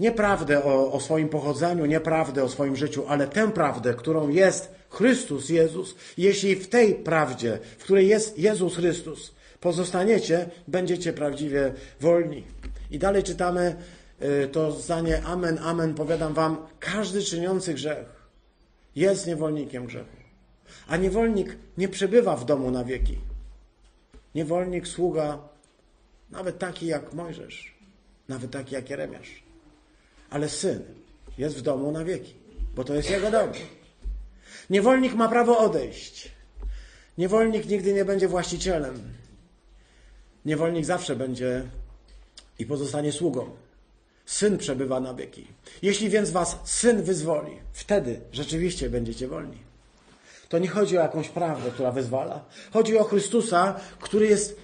[0.00, 4.28] nie prawdę o, o swoim pochodzeniu, nie prawdę o swoim życiu, ale tę prawdę, którą
[4.28, 11.74] jest Chrystus Jezus, jeśli w tej prawdzie, w której jest Jezus Chrystus, pozostaniecie, będziecie prawdziwie
[12.00, 12.44] wolni.
[12.90, 13.76] I dalej czytamy
[14.22, 18.16] y, to zdanie Amen, Amen, powiadam wam, każdy czyniący grzech
[18.96, 20.16] jest niewolnikiem grzechu.
[20.88, 23.18] A niewolnik nie przebywa w domu na wieki.
[24.34, 25.38] Niewolnik, sługa,
[26.30, 27.74] nawet taki jak Mojżesz,
[28.28, 29.42] nawet taki jak Jeremiasz.
[30.30, 30.82] Ale syn
[31.38, 32.34] jest w domu na wieki,
[32.74, 33.48] bo to jest jego dom.
[34.70, 36.30] Niewolnik ma prawo odejść.
[37.18, 39.02] Niewolnik nigdy nie będzie właścicielem.
[40.44, 41.62] Niewolnik zawsze będzie
[42.58, 43.50] i pozostanie sługą.
[44.26, 45.46] Syn przebywa na wieki.
[45.82, 49.58] Jeśli więc was syn wyzwoli, wtedy rzeczywiście będziecie wolni.
[50.48, 52.44] To nie chodzi o jakąś prawdę, która wyzwala.
[52.72, 54.56] Chodzi o Chrystusa, który jest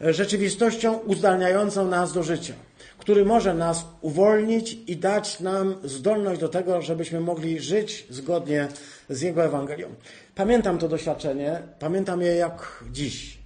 [0.00, 2.54] rzeczywistością uzdalniającą nas do życia,
[2.98, 8.68] który może nas uwolnić i dać nam zdolność do tego, żebyśmy mogli żyć zgodnie
[9.10, 9.94] z Jego Ewangelią.
[10.34, 13.38] Pamiętam to doświadczenie, pamiętam je jak dziś,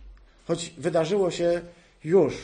[0.47, 1.61] choć wydarzyło się
[2.05, 2.35] już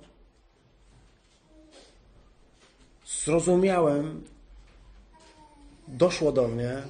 [3.05, 4.23] zrozumiałem,
[5.87, 6.81] doszło do mnie,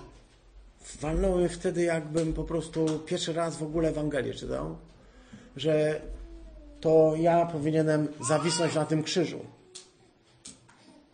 [1.02, 4.78] walnął wtedy, jakbym po prostu pierwszy raz w ogóle Ewangelię czytał,
[5.58, 6.02] że
[6.82, 9.40] to ja powinienem zawisnąć na tym krzyżu.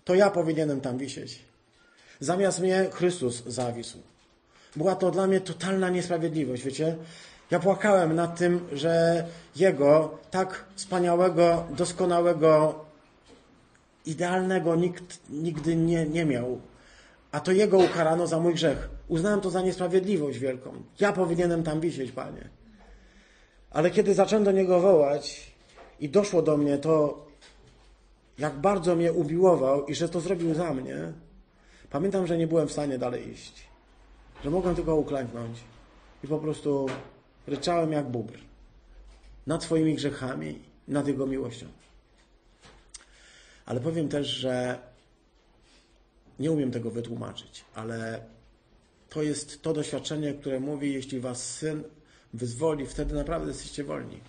[0.05, 1.39] To ja powinienem tam wisieć.
[2.19, 3.97] Zamiast mnie Chrystus zawisł.
[4.75, 6.95] Była to dla mnie totalna niesprawiedliwość, wiecie?
[7.51, 9.25] Ja płakałem nad tym, że
[9.55, 12.85] Jego tak wspaniałego, doskonałego,
[14.05, 16.61] idealnego nikt nigdy nie, nie miał.
[17.31, 18.89] A to Jego ukarano za mój grzech.
[19.07, 20.83] Uznałem to za niesprawiedliwość wielką.
[20.99, 22.49] Ja powinienem tam wisieć, Panie.
[23.69, 25.51] Ale kiedy zacząłem do Niego wołać
[25.99, 27.25] i doszło do mnie to,
[28.37, 30.97] jak bardzo mnie ubiłował i że to zrobił za mnie,
[31.89, 33.67] pamiętam, że nie byłem w stanie dalej iść.
[34.43, 35.57] Że mogłem tylko uklęknąć
[36.23, 36.85] i po prostu
[37.47, 38.37] ryczałem jak bubr
[39.47, 41.65] nad swoimi grzechami, nad Jego miłością.
[43.65, 44.79] Ale powiem też, że
[46.41, 48.21] nie umiem tego wytłumaczyć, ale
[49.09, 51.83] to jest to doświadczenie, które mówi, jeśli was syn
[52.33, 54.19] wyzwoli, wtedy naprawdę jesteście wolni.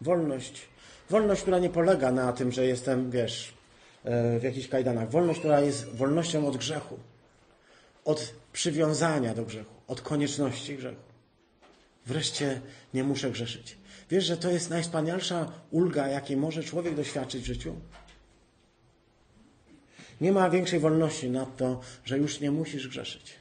[0.00, 0.62] Wolność,
[1.10, 3.54] wolność, która nie polega na tym, że jestem, wiesz,
[4.04, 5.10] e, w jakichś kajdanach.
[5.10, 6.98] Wolność, która jest wolnością od grzechu,
[8.04, 11.02] od przywiązania do grzechu, od konieczności grzechu.
[12.06, 12.60] Wreszcie
[12.94, 13.78] nie muszę grzeszyć.
[14.10, 17.74] Wiesz, że to jest najwspanialsza ulga, jakiej może człowiek doświadczyć w życiu?
[20.20, 23.38] Nie ma większej wolności nad to, że już nie musisz grzeszyć.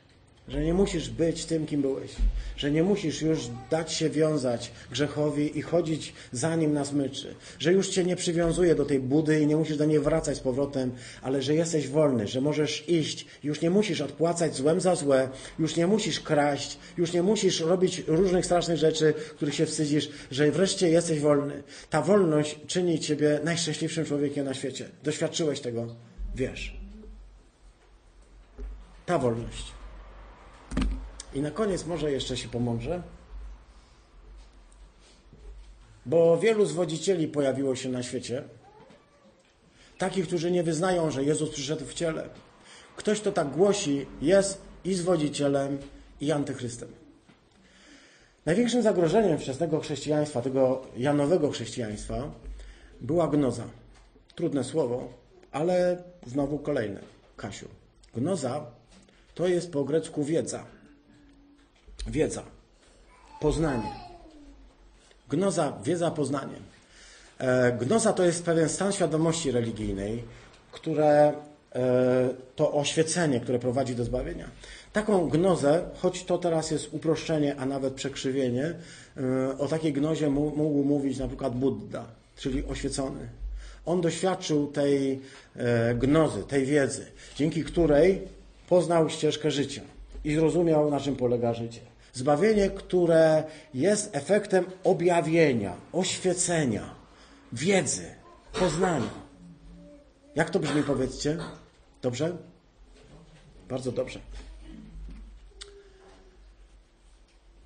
[0.48, 2.12] Że nie musisz być tym, kim byłeś.
[2.58, 7.36] Że nie musisz już dać się wiązać grzechowi i chodzić za nim na smyczy.
[7.60, 10.40] Że już cię nie przywiązuje do tej budy i nie musisz do niej wracać z
[10.40, 13.26] powrotem, ale że jesteś wolny, że możesz iść.
[13.44, 15.30] Już nie musisz odpłacać złem za złe.
[15.60, 16.78] Już nie musisz kraść.
[16.98, 20.10] Już nie musisz robić różnych strasznych rzeczy, których się wstydzisz.
[20.32, 21.64] Że wreszcie jesteś wolny.
[21.90, 24.90] Ta wolność czyni ciebie najszczęśliwszym człowiekiem na świecie.
[25.04, 26.07] Doświadczyłeś tego.
[26.38, 26.78] Wiesz.
[29.06, 29.72] Ta wolność.
[31.34, 33.02] I na koniec może jeszcze się pomążę,
[36.06, 38.44] bo wielu zwodzicieli pojawiło się na świecie.
[39.98, 42.30] Takich, którzy nie wyznają, że Jezus przyszedł w ciele.
[42.96, 45.78] Ktoś, kto tak głosi, jest i zwodzicielem,
[46.22, 46.90] i antychrystem.
[48.46, 52.32] Największym zagrożeniem wczesnego chrześcijaństwa, tego janowego chrześcijaństwa,
[53.02, 53.64] była gnoza.
[54.36, 55.27] Trudne słowo,
[55.58, 57.00] ale znowu kolejne.
[57.38, 57.68] Kasiu.
[58.16, 58.66] Gnoza
[59.36, 60.64] to jest po grecku wiedza.
[62.08, 62.44] Wiedza.
[63.42, 63.92] Poznanie.
[65.30, 66.60] Gnoza, wiedza, poznanie.
[67.40, 70.24] E, gnoza to jest pewien stan świadomości religijnej,
[70.72, 71.34] które
[71.76, 74.50] e, to oświecenie, które prowadzi do zbawienia.
[74.94, 78.66] Taką gnozę, choć to teraz jest uproszczenie, a nawet przekrzywienie,
[79.18, 82.06] e, o takiej gnozie mógł mówić na przykład Buddha,
[82.36, 83.30] czyli oświecony.
[83.88, 85.22] On doświadczył tej
[85.56, 88.22] e, gnozy, tej wiedzy, dzięki której
[88.70, 89.82] poznał ścieżkę życia
[90.24, 91.80] i zrozumiał, na czym polega życie.
[92.14, 96.96] Zbawienie, które jest efektem objawienia, oświecenia,
[97.54, 98.06] wiedzy,
[98.60, 99.28] poznania.
[100.36, 101.38] Jak to brzmi, powiedzcie?
[102.02, 102.38] Dobrze?
[103.70, 104.20] Bardzo dobrze.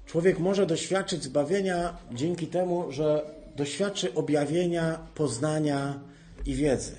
[0.06, 6.00] Człowiek może doświadczyć zbawienia dzięki temu, że doświadczy objawienia, poznania
[6.46, 6.96] i wiedzy.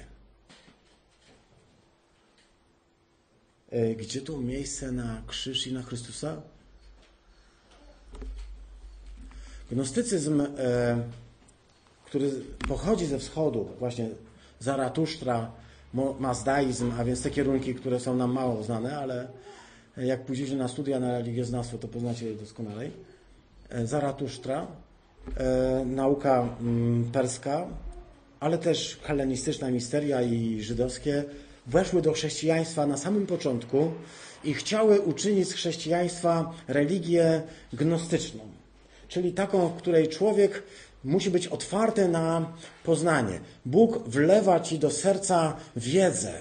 [3.71, 6.43] E, gdzie tu miejsce na krzyż i na Chrystusa?
[9.71, 10.47] Gnostycyzm, e,
[12.05, 12.31] który
[12.69, 14.09] pochodzi ze wschodu, właśnie
[14.61, 15.51] Zaratusztra,
[16.19, 19.29] mazdaizm, a więc te kierunki, które są nam mało znane, ale
[19.97, 22.91] jak pójdziecie na studia na religioznawstwo, to poznacie je doskonale.
[23.85, 24.67] Zaratusztra,
[25.37, 27.67] e, nauka mm, perska,
[28.43, 31.25] ale też hellenistyczna misteria i żydowskie
[31.67, 33.93] weszły do chrześcijaństwa na samym początku
[34.45, 38.41] i chciały uczynić z chrześcijaństwa religię gnostyczną,
[39.09, 40.63] czyli taką, w której człowiek
[41.05, 42.53] musi być otwarty na
[42.85, 43.41] poznanie.
[43.67, 46.33] Bóg wlewa ci do serca wiedzę,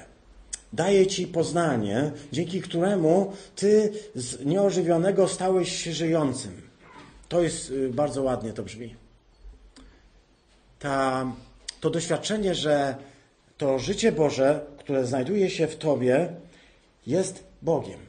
[0.74, 6.62] daje ci poznanie, dzięki któremu ty z nieożywionego stałeś się żyjącym.
[7.30, 8.96] To jest y, bardzo ładnie to brzmi.
[10.80, 11.26] Ta,
[11.82, 12.96] to doświadczenie, że
[13.58, 16.36] to życie Boże, które znajduje się w Tobie,
[17.08, 18.00] jest Bogiem.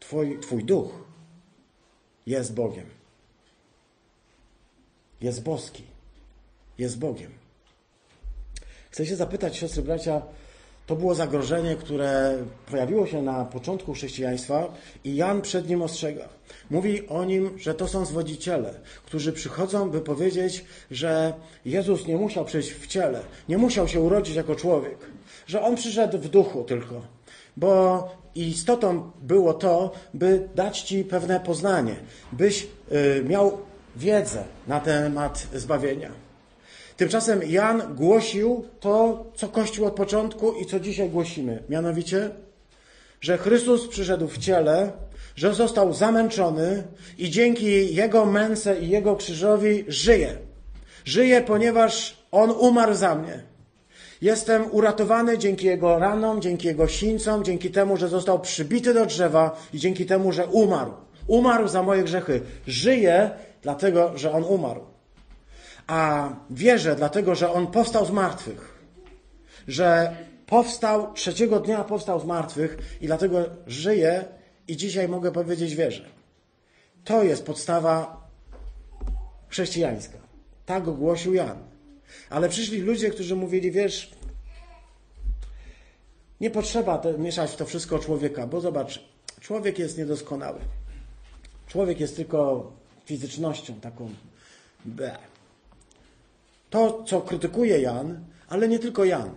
[0.00, 1.04] Twój, twój duch
[2.26, 2.86] jest Bogiem.
[5.20, 5.82] Jest boski.
[6.78, 7.32] Jest Bogiem.
[8.90, 10.22] Chcę się zapytać, siostry, bracia,
[10.86, 12.38] to było zagrożenie, które
[12.70, 14.74] pojawiło się na początku chrześcijaństwa
[15.04, 16.28] i Jan przed nim ostrzega.
[16.70, 18.74] Mówi o nim, że to są zwodziciele,
[19.04, 21.32] którzy przychodzą, by powiedzieć, że
[21.64, 24.98] Jezus nie musiał przyjść w ciele, nie musiał się urodzić jako człowiek,
[25.46, 27.02] że On przyszedł w duchu tylko,
[27.56, 31.96] bo istotą było to, by dać Ci pewne poznanie,
[32.32, 33.58] byś y, miał
[33.96, 36.25] wiedzę na temat zbawienia.
[36.96, 41.62] Tymczasem Jan głosił to, co Kościół od początku i co dzisiaj głosimy.
[41.68, 42.30] Mianowicie,
[43.20, 44.92] że Chrystus przyszedł w ciele,
[45.36, 46.82] że został zamęczony
[47.18, 50.38] i dzięki Jego męce i Jego krzyżowi żyje.
[51.04, 53.42] Żyje, ponieważ On umarł za mnie.
[54.22, 59.60] Jestem uratowany dzięki Jego ranom, dzięki Jego sińcom, dzięki temu, że został przybity do drzewa
[59.72, 60.92] i dzięki temu, że umarł.
[61.26, 62.40] Umarł za moje grzechy.
[62.66, 63.30] Żyje,
[63.62, 64.95] dlatego, że On umarł
[65.86, 68.78] a wierzę, dlatego że On powstał z martwych,
[69.68, 70.16] że
[70.46, 74.24] powstał, trzeciego dnia powstał z martwych i dlatego żyje
[74.68, 76.04] i dzisiaj mogę powiedzieć wierzę.
[77.04, 78.26] To jest podstawa
[79.48, 80.18] chrześcijańska.
[80.66, 81.58] Tak ogłosił Jan.
[82.30, 84.10] Ale przyszli ludzie, którzy mówili, wiesz,
[86.40, 89.04] nie potrzeba mieszać w to wszystko człowieka, bo zobacz,
[89.40, 90.60] człowiek jest niedoskonały.
[91.66, 92.72] Człowiek jest tylko
[93.04, 94.10] fizycznością taką.
[94.84, 95.35] Bleh
[96.70, 99.30] to, co krytykuje Jan, ale nie tylko Jan.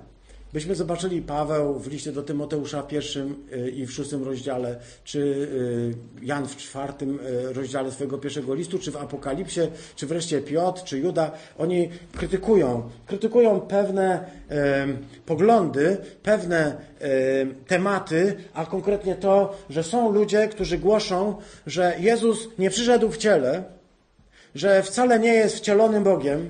[0.53, 5.19] Byśmy zobaczyli Paweł w liście do Tymoteusza w pierwszym y, i w szóstym rozdziale, czy
[5.19, 9.61] y, Jan w czwartym y, rozdziale swojego pierwszego listu, czy w Apokalipsie,
[9.95, 11.31] czy wreszcie Piotr, czy Juda.
[11.57, 14.39] Oni krytykują, krytykują pewne
[15.25, 16.75] poglądy, pewne
[17.67, 21.35] tematy, a konkretnie to, że są ludzie, którzy głoszą,
[21.67, 23.63] że Jezus nie przyszedł w ciele,
[24.55, 26.49] że wcale nie jest wcielonym Bogiem,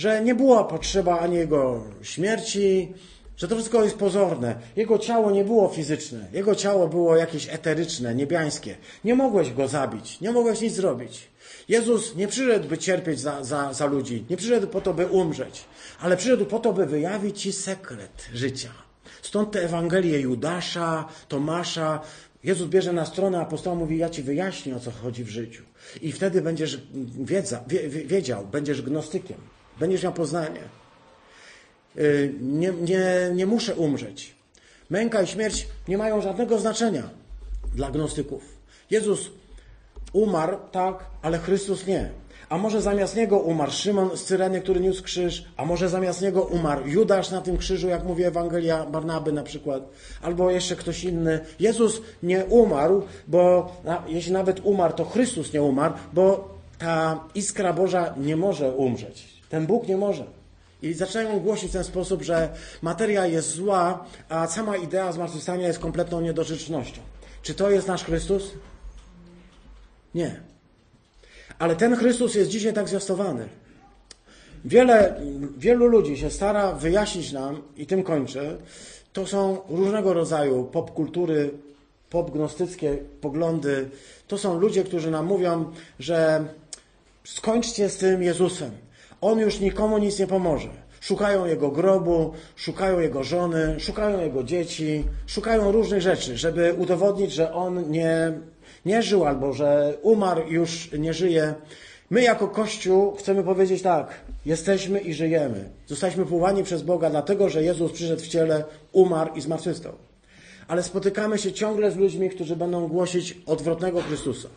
[0.00, 2.92] że nie była potrzeba ani jego śmierci,
[3.36, 4.54] że to wszystko jest pozorne.
[4.76, 8.76] Jego ciało nie było fizyczne, jego ciało było jakieś eteryczne, niebiańskie.
[9.04, 11.28] Nie mogłeś go zabić, nie mogłeś nic zrobić.
[11.68, 15.64] Jezus nie przyszedł, by cierpieć za, za, za ludzi, nie przyszedł po to, by umrzeć,
[16.00, 18.72] ale przyszedł po to, by wyjawić ci sekret życia.
[19.22, 22.00] Stąd te Ewangelie Judasza, Tomasza.
[22.44, 25.62] Jezus bierze na stronę apostoła, mówi: Ja ci wyjaśnię, o co chodzi w życiu.
[26.02, 26.80] I wtedy będziesz
[27.24, 27.64] wiedza,
[28.06, 29.59] wiedział, będziesz gnostykiem.
[29.80, 30.60] Będziesz miał poznanie.
[31.96, 34.34] Y, nie, nie, nie muszę umrzeć.
[34.90, 37.10] Męka i śmierć nie mają żadnego znaczenia
[37.74, 38.42] dla gnostyków.
[38.90, 39.30] Jezus
[40.12, 42.10] umarł, tak, ale Chrystus nie.
[42.48, 46.42] A może zamiast niego umarł Szymon z Cyreny, który niósł krzyż, a może zamiast niego
[46.42, 49.82] umarł Judasz na tym krzyżu, jak mówi Ewangelia Barnaby na przykład,
[50.22, 51.40] albo jeszcze ktoś inny.
[51.60, 53.72] Jezus nie umarł, bo
[54.06, 59.29] jeśli nawet umarł, to Chrystus nie umarł, bo ta iskra Boża nie może umrzeć.
[59.50, 60.24] Ten Bóg nie może.
[60.82, 62.48] I zaczynają głosić w ten sposób, że
[62.82, 67.00] materia jest zła, a sama idea zmartwychwstania jest kompletną niedorzecznością.
[67.42, 68.50] Czy to jest nasz Chrystus?
[70.14, 70.40] Nie.
[71.58, 73.48] Ale ten Chrystus jest dzisiaj tak zwiastowany.
[74.64, 75.20] wiele,
[75.58, 78.56] wielu ludzi się stara wyjaśnić nam, i tym kończę,
[79.12, 81.50] to są różnego rodzaju popkultury,
[82.10, 83.90] popgnostyckie poglądy.
[84.28, 86.44] To są ludzie, którzy nam mówią, że
[87.24, 88.70] skończcie z tym Jezusem.
[89.20, 90.68] On już nikomu nic nie pomoże.
[91.00, 97.52] Szukają jego grobu, szukają jego żony, szukają jego dzieci, szukają różnych rzeczy, żeby udowodnić, że
[97.52, 98.32] on nie,
[98.84, 101.54] nie żył albo że umarł, już nie żyje.
[102.10, 105.70] My jako Kościół chcemy powiedzieć tak, jesteśmy i żyjemy.
[105.86, 109.92] Zostaliśmy powołani przez Boga dlatego, że Jezus przyszedł w ciele, umarł i zmartwychwstał.
[110.68, 114.48] Ale spotykamy się ciągle z ludźmi, którzy będą głosić odwrotnego Chrystusa.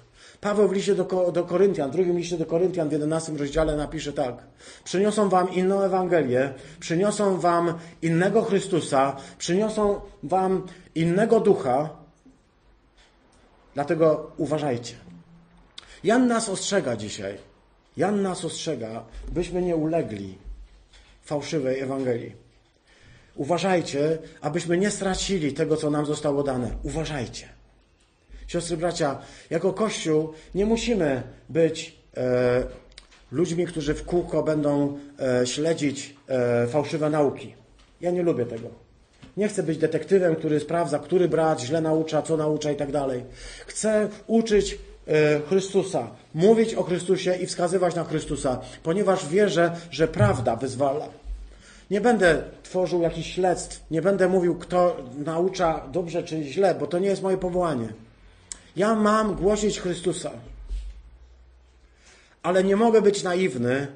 [0.43, 4.13] Paweł w liście do, do Koryntian, w drugim liście do Koryntian w 11 rozdziale napisze
[4.13, 4.35] tak.
[4.83, 11.89] Przyniosą wam inną Ewangelię, przyniosą wam innego Chrystusa, przyniosą wam innego ducha.
[13.73, 14.95] Dlatego uważajcie.
[16.03, 17.37] Jan nas ostrzega dzisiaj.
[17.97, 20.37] Jan nas ostrzega, byśmy nie ulegli
[21.23, 22.35] fałszywej Ewangelii.
[23.35, 26.71] Uważajcie, abyśmy nie stracili tego, co nam zostało dane.
[26.83, 27.62] Uważajcie.
[28.53, 29.17] Siostry, bracia,
[29.49, 32.63] jako Kościół nie musimy być e,
[33.31, 37.55] ludźmi, którzy w kółko będą e, śledzić e, fałszywe nauki.
[38.01, 38.67] Ja nie lubię tego.
[39.37, 43.23] Nie chcę być detektywem, który sprawdza, który brat źle naucza, co naucza i tak dalej.
[43.65, 44.77] Chcę uczyć
[45.07, 51.07] e, Chrystusa, mówić o Chrystusie i wskazywać na Chrystusa, ponieważ wierzę, że prawda wyzwala.
[51.91, 56.99] Nie będę tworzył jakichś śledztw, nie będę mówił, kto naucza dobrze czy źle, bo to
[56.99, 57.87] nie jest moje powołanie.
[58.75, 60.31] Ja mam głosić Chrystusa.
[62.43, 63.87] Ale nie mogę być naiwny,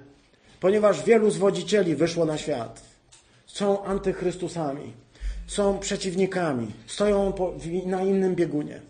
[0.60, 2.82] ponieważ wielu zwodzicieli wyszło na świat.
[3.46, 4.94] Są antychrystusami,
[5.48, 7.34] są przeciwnikami, stoją
[7.86, 8.82] na innym biegunie.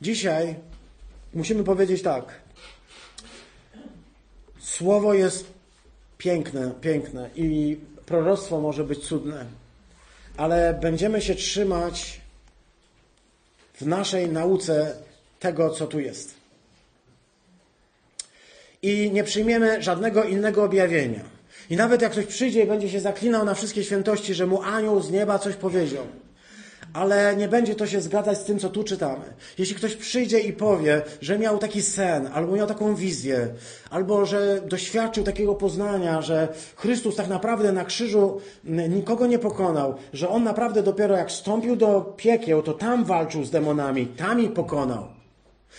[0.00, 0.54] Dzisiaj
[1.34, 2.40] musimy powiedzieć tak.
[4.58, 5.46] Słowo jest
[6.18, 9.44] piękne, piękne i proroctwo może być cudne,
[10.36, 12.20] ale będziemy się trzymać
[13.74, 14.96] w naszej nauce
[15.40, 16.34] tego, co tu jest.
[18.82, 21.24] I nie przyjmiemy żadnego innego objawienia.
[21.70, 25.00] I nawet jak ktoś przyjdzie i będzie się zaklinał na wszystkie świętości, że mu anioł
[25.00, 26.04] z nieba coś powiedział,
[26.92, 29.24] ale nie będzie to się zgadzać z tym, co tu czytamy.
[29.58, 33.48] Jeśli ktoś przyjdzie i powie, że miał taki sen, albo miał taką wizję,
[33.90, 40.28] albo że doświadczył takiego poznania, że Chrystus tak naprawdę na krzyżu nikogo nie pokonał, że
[40.28, 45.19] on naprawdę dopiero jak wstąpił do piekieł, to tam walczył z demonami, tam ich pokonał.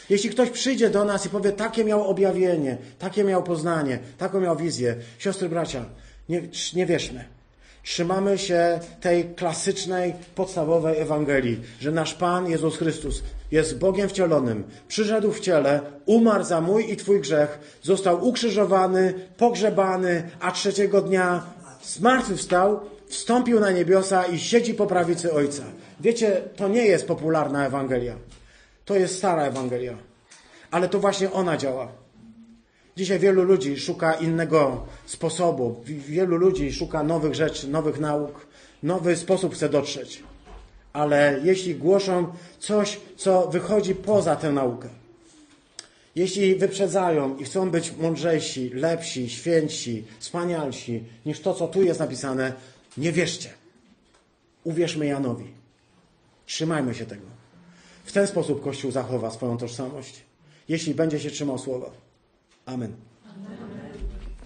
[0.10, 4.58] Jeśli ktoś przyjdzie do nas i powie, takie miał objawienie, takie miał poznanie, taką miał
[4.58, 5.86] wizję, siostry, bracia,
[6.30, 6.42] nie,
[6.76, 7.26] nie wierzmy.
[7.84, 15.32] Trzymamy się tej klasycznej, podstawowej Ewangelii, że nasz Pan Jezus Chrystus jest Bogiem wcielonym, przyszedł
[15.32, 21.44] w ciele, umarł za mój i Twój grzech, został ukrzyżowany, pogrzebany, a trzeciego dnia
[21.84, 25.64] zmartwychwstał, wstąpił na niebiosa i siedzi po prawicy Ojca.
[26.00, 28.16] Wiecie, to nie jest popularna Ewangelia.
[28.86, 29.98] To jest stara Ewangelia.
[30.72, 31.92] Ale to właśnie ona działa.
[32.98, 38.48] Dzisiaj wielu ludzi szuka innego sposobu, wielu ludzi szuka nowych rzeczy, nowych nauk,
[38.84, 40.24] nowy sposób chce dotrzeć.
[40.94, 44.90] Ale jeśli głoszą coś, co wychodzi poza tę naukę,
[46.16, 52.54] jeśli wyprzedzają i chcą być mądrzejsi, lepsi, świętsi, wspanialsi niż to, co tu jest napisane,
[52.98, 53.50] nie wierzcie.
[54.64, 55.48] Uwierzmy Janowi.
[56.46, 57.31] Trzymajmy się tego.
[58.12, 60.22] W ten sposób Kościół zachowa swoją tożsamość,
[60.70, 61.92] jeśli będzie się trzymał słowa.
[62.66, 62.96] Amen.
[63.26, 63.71] Amen.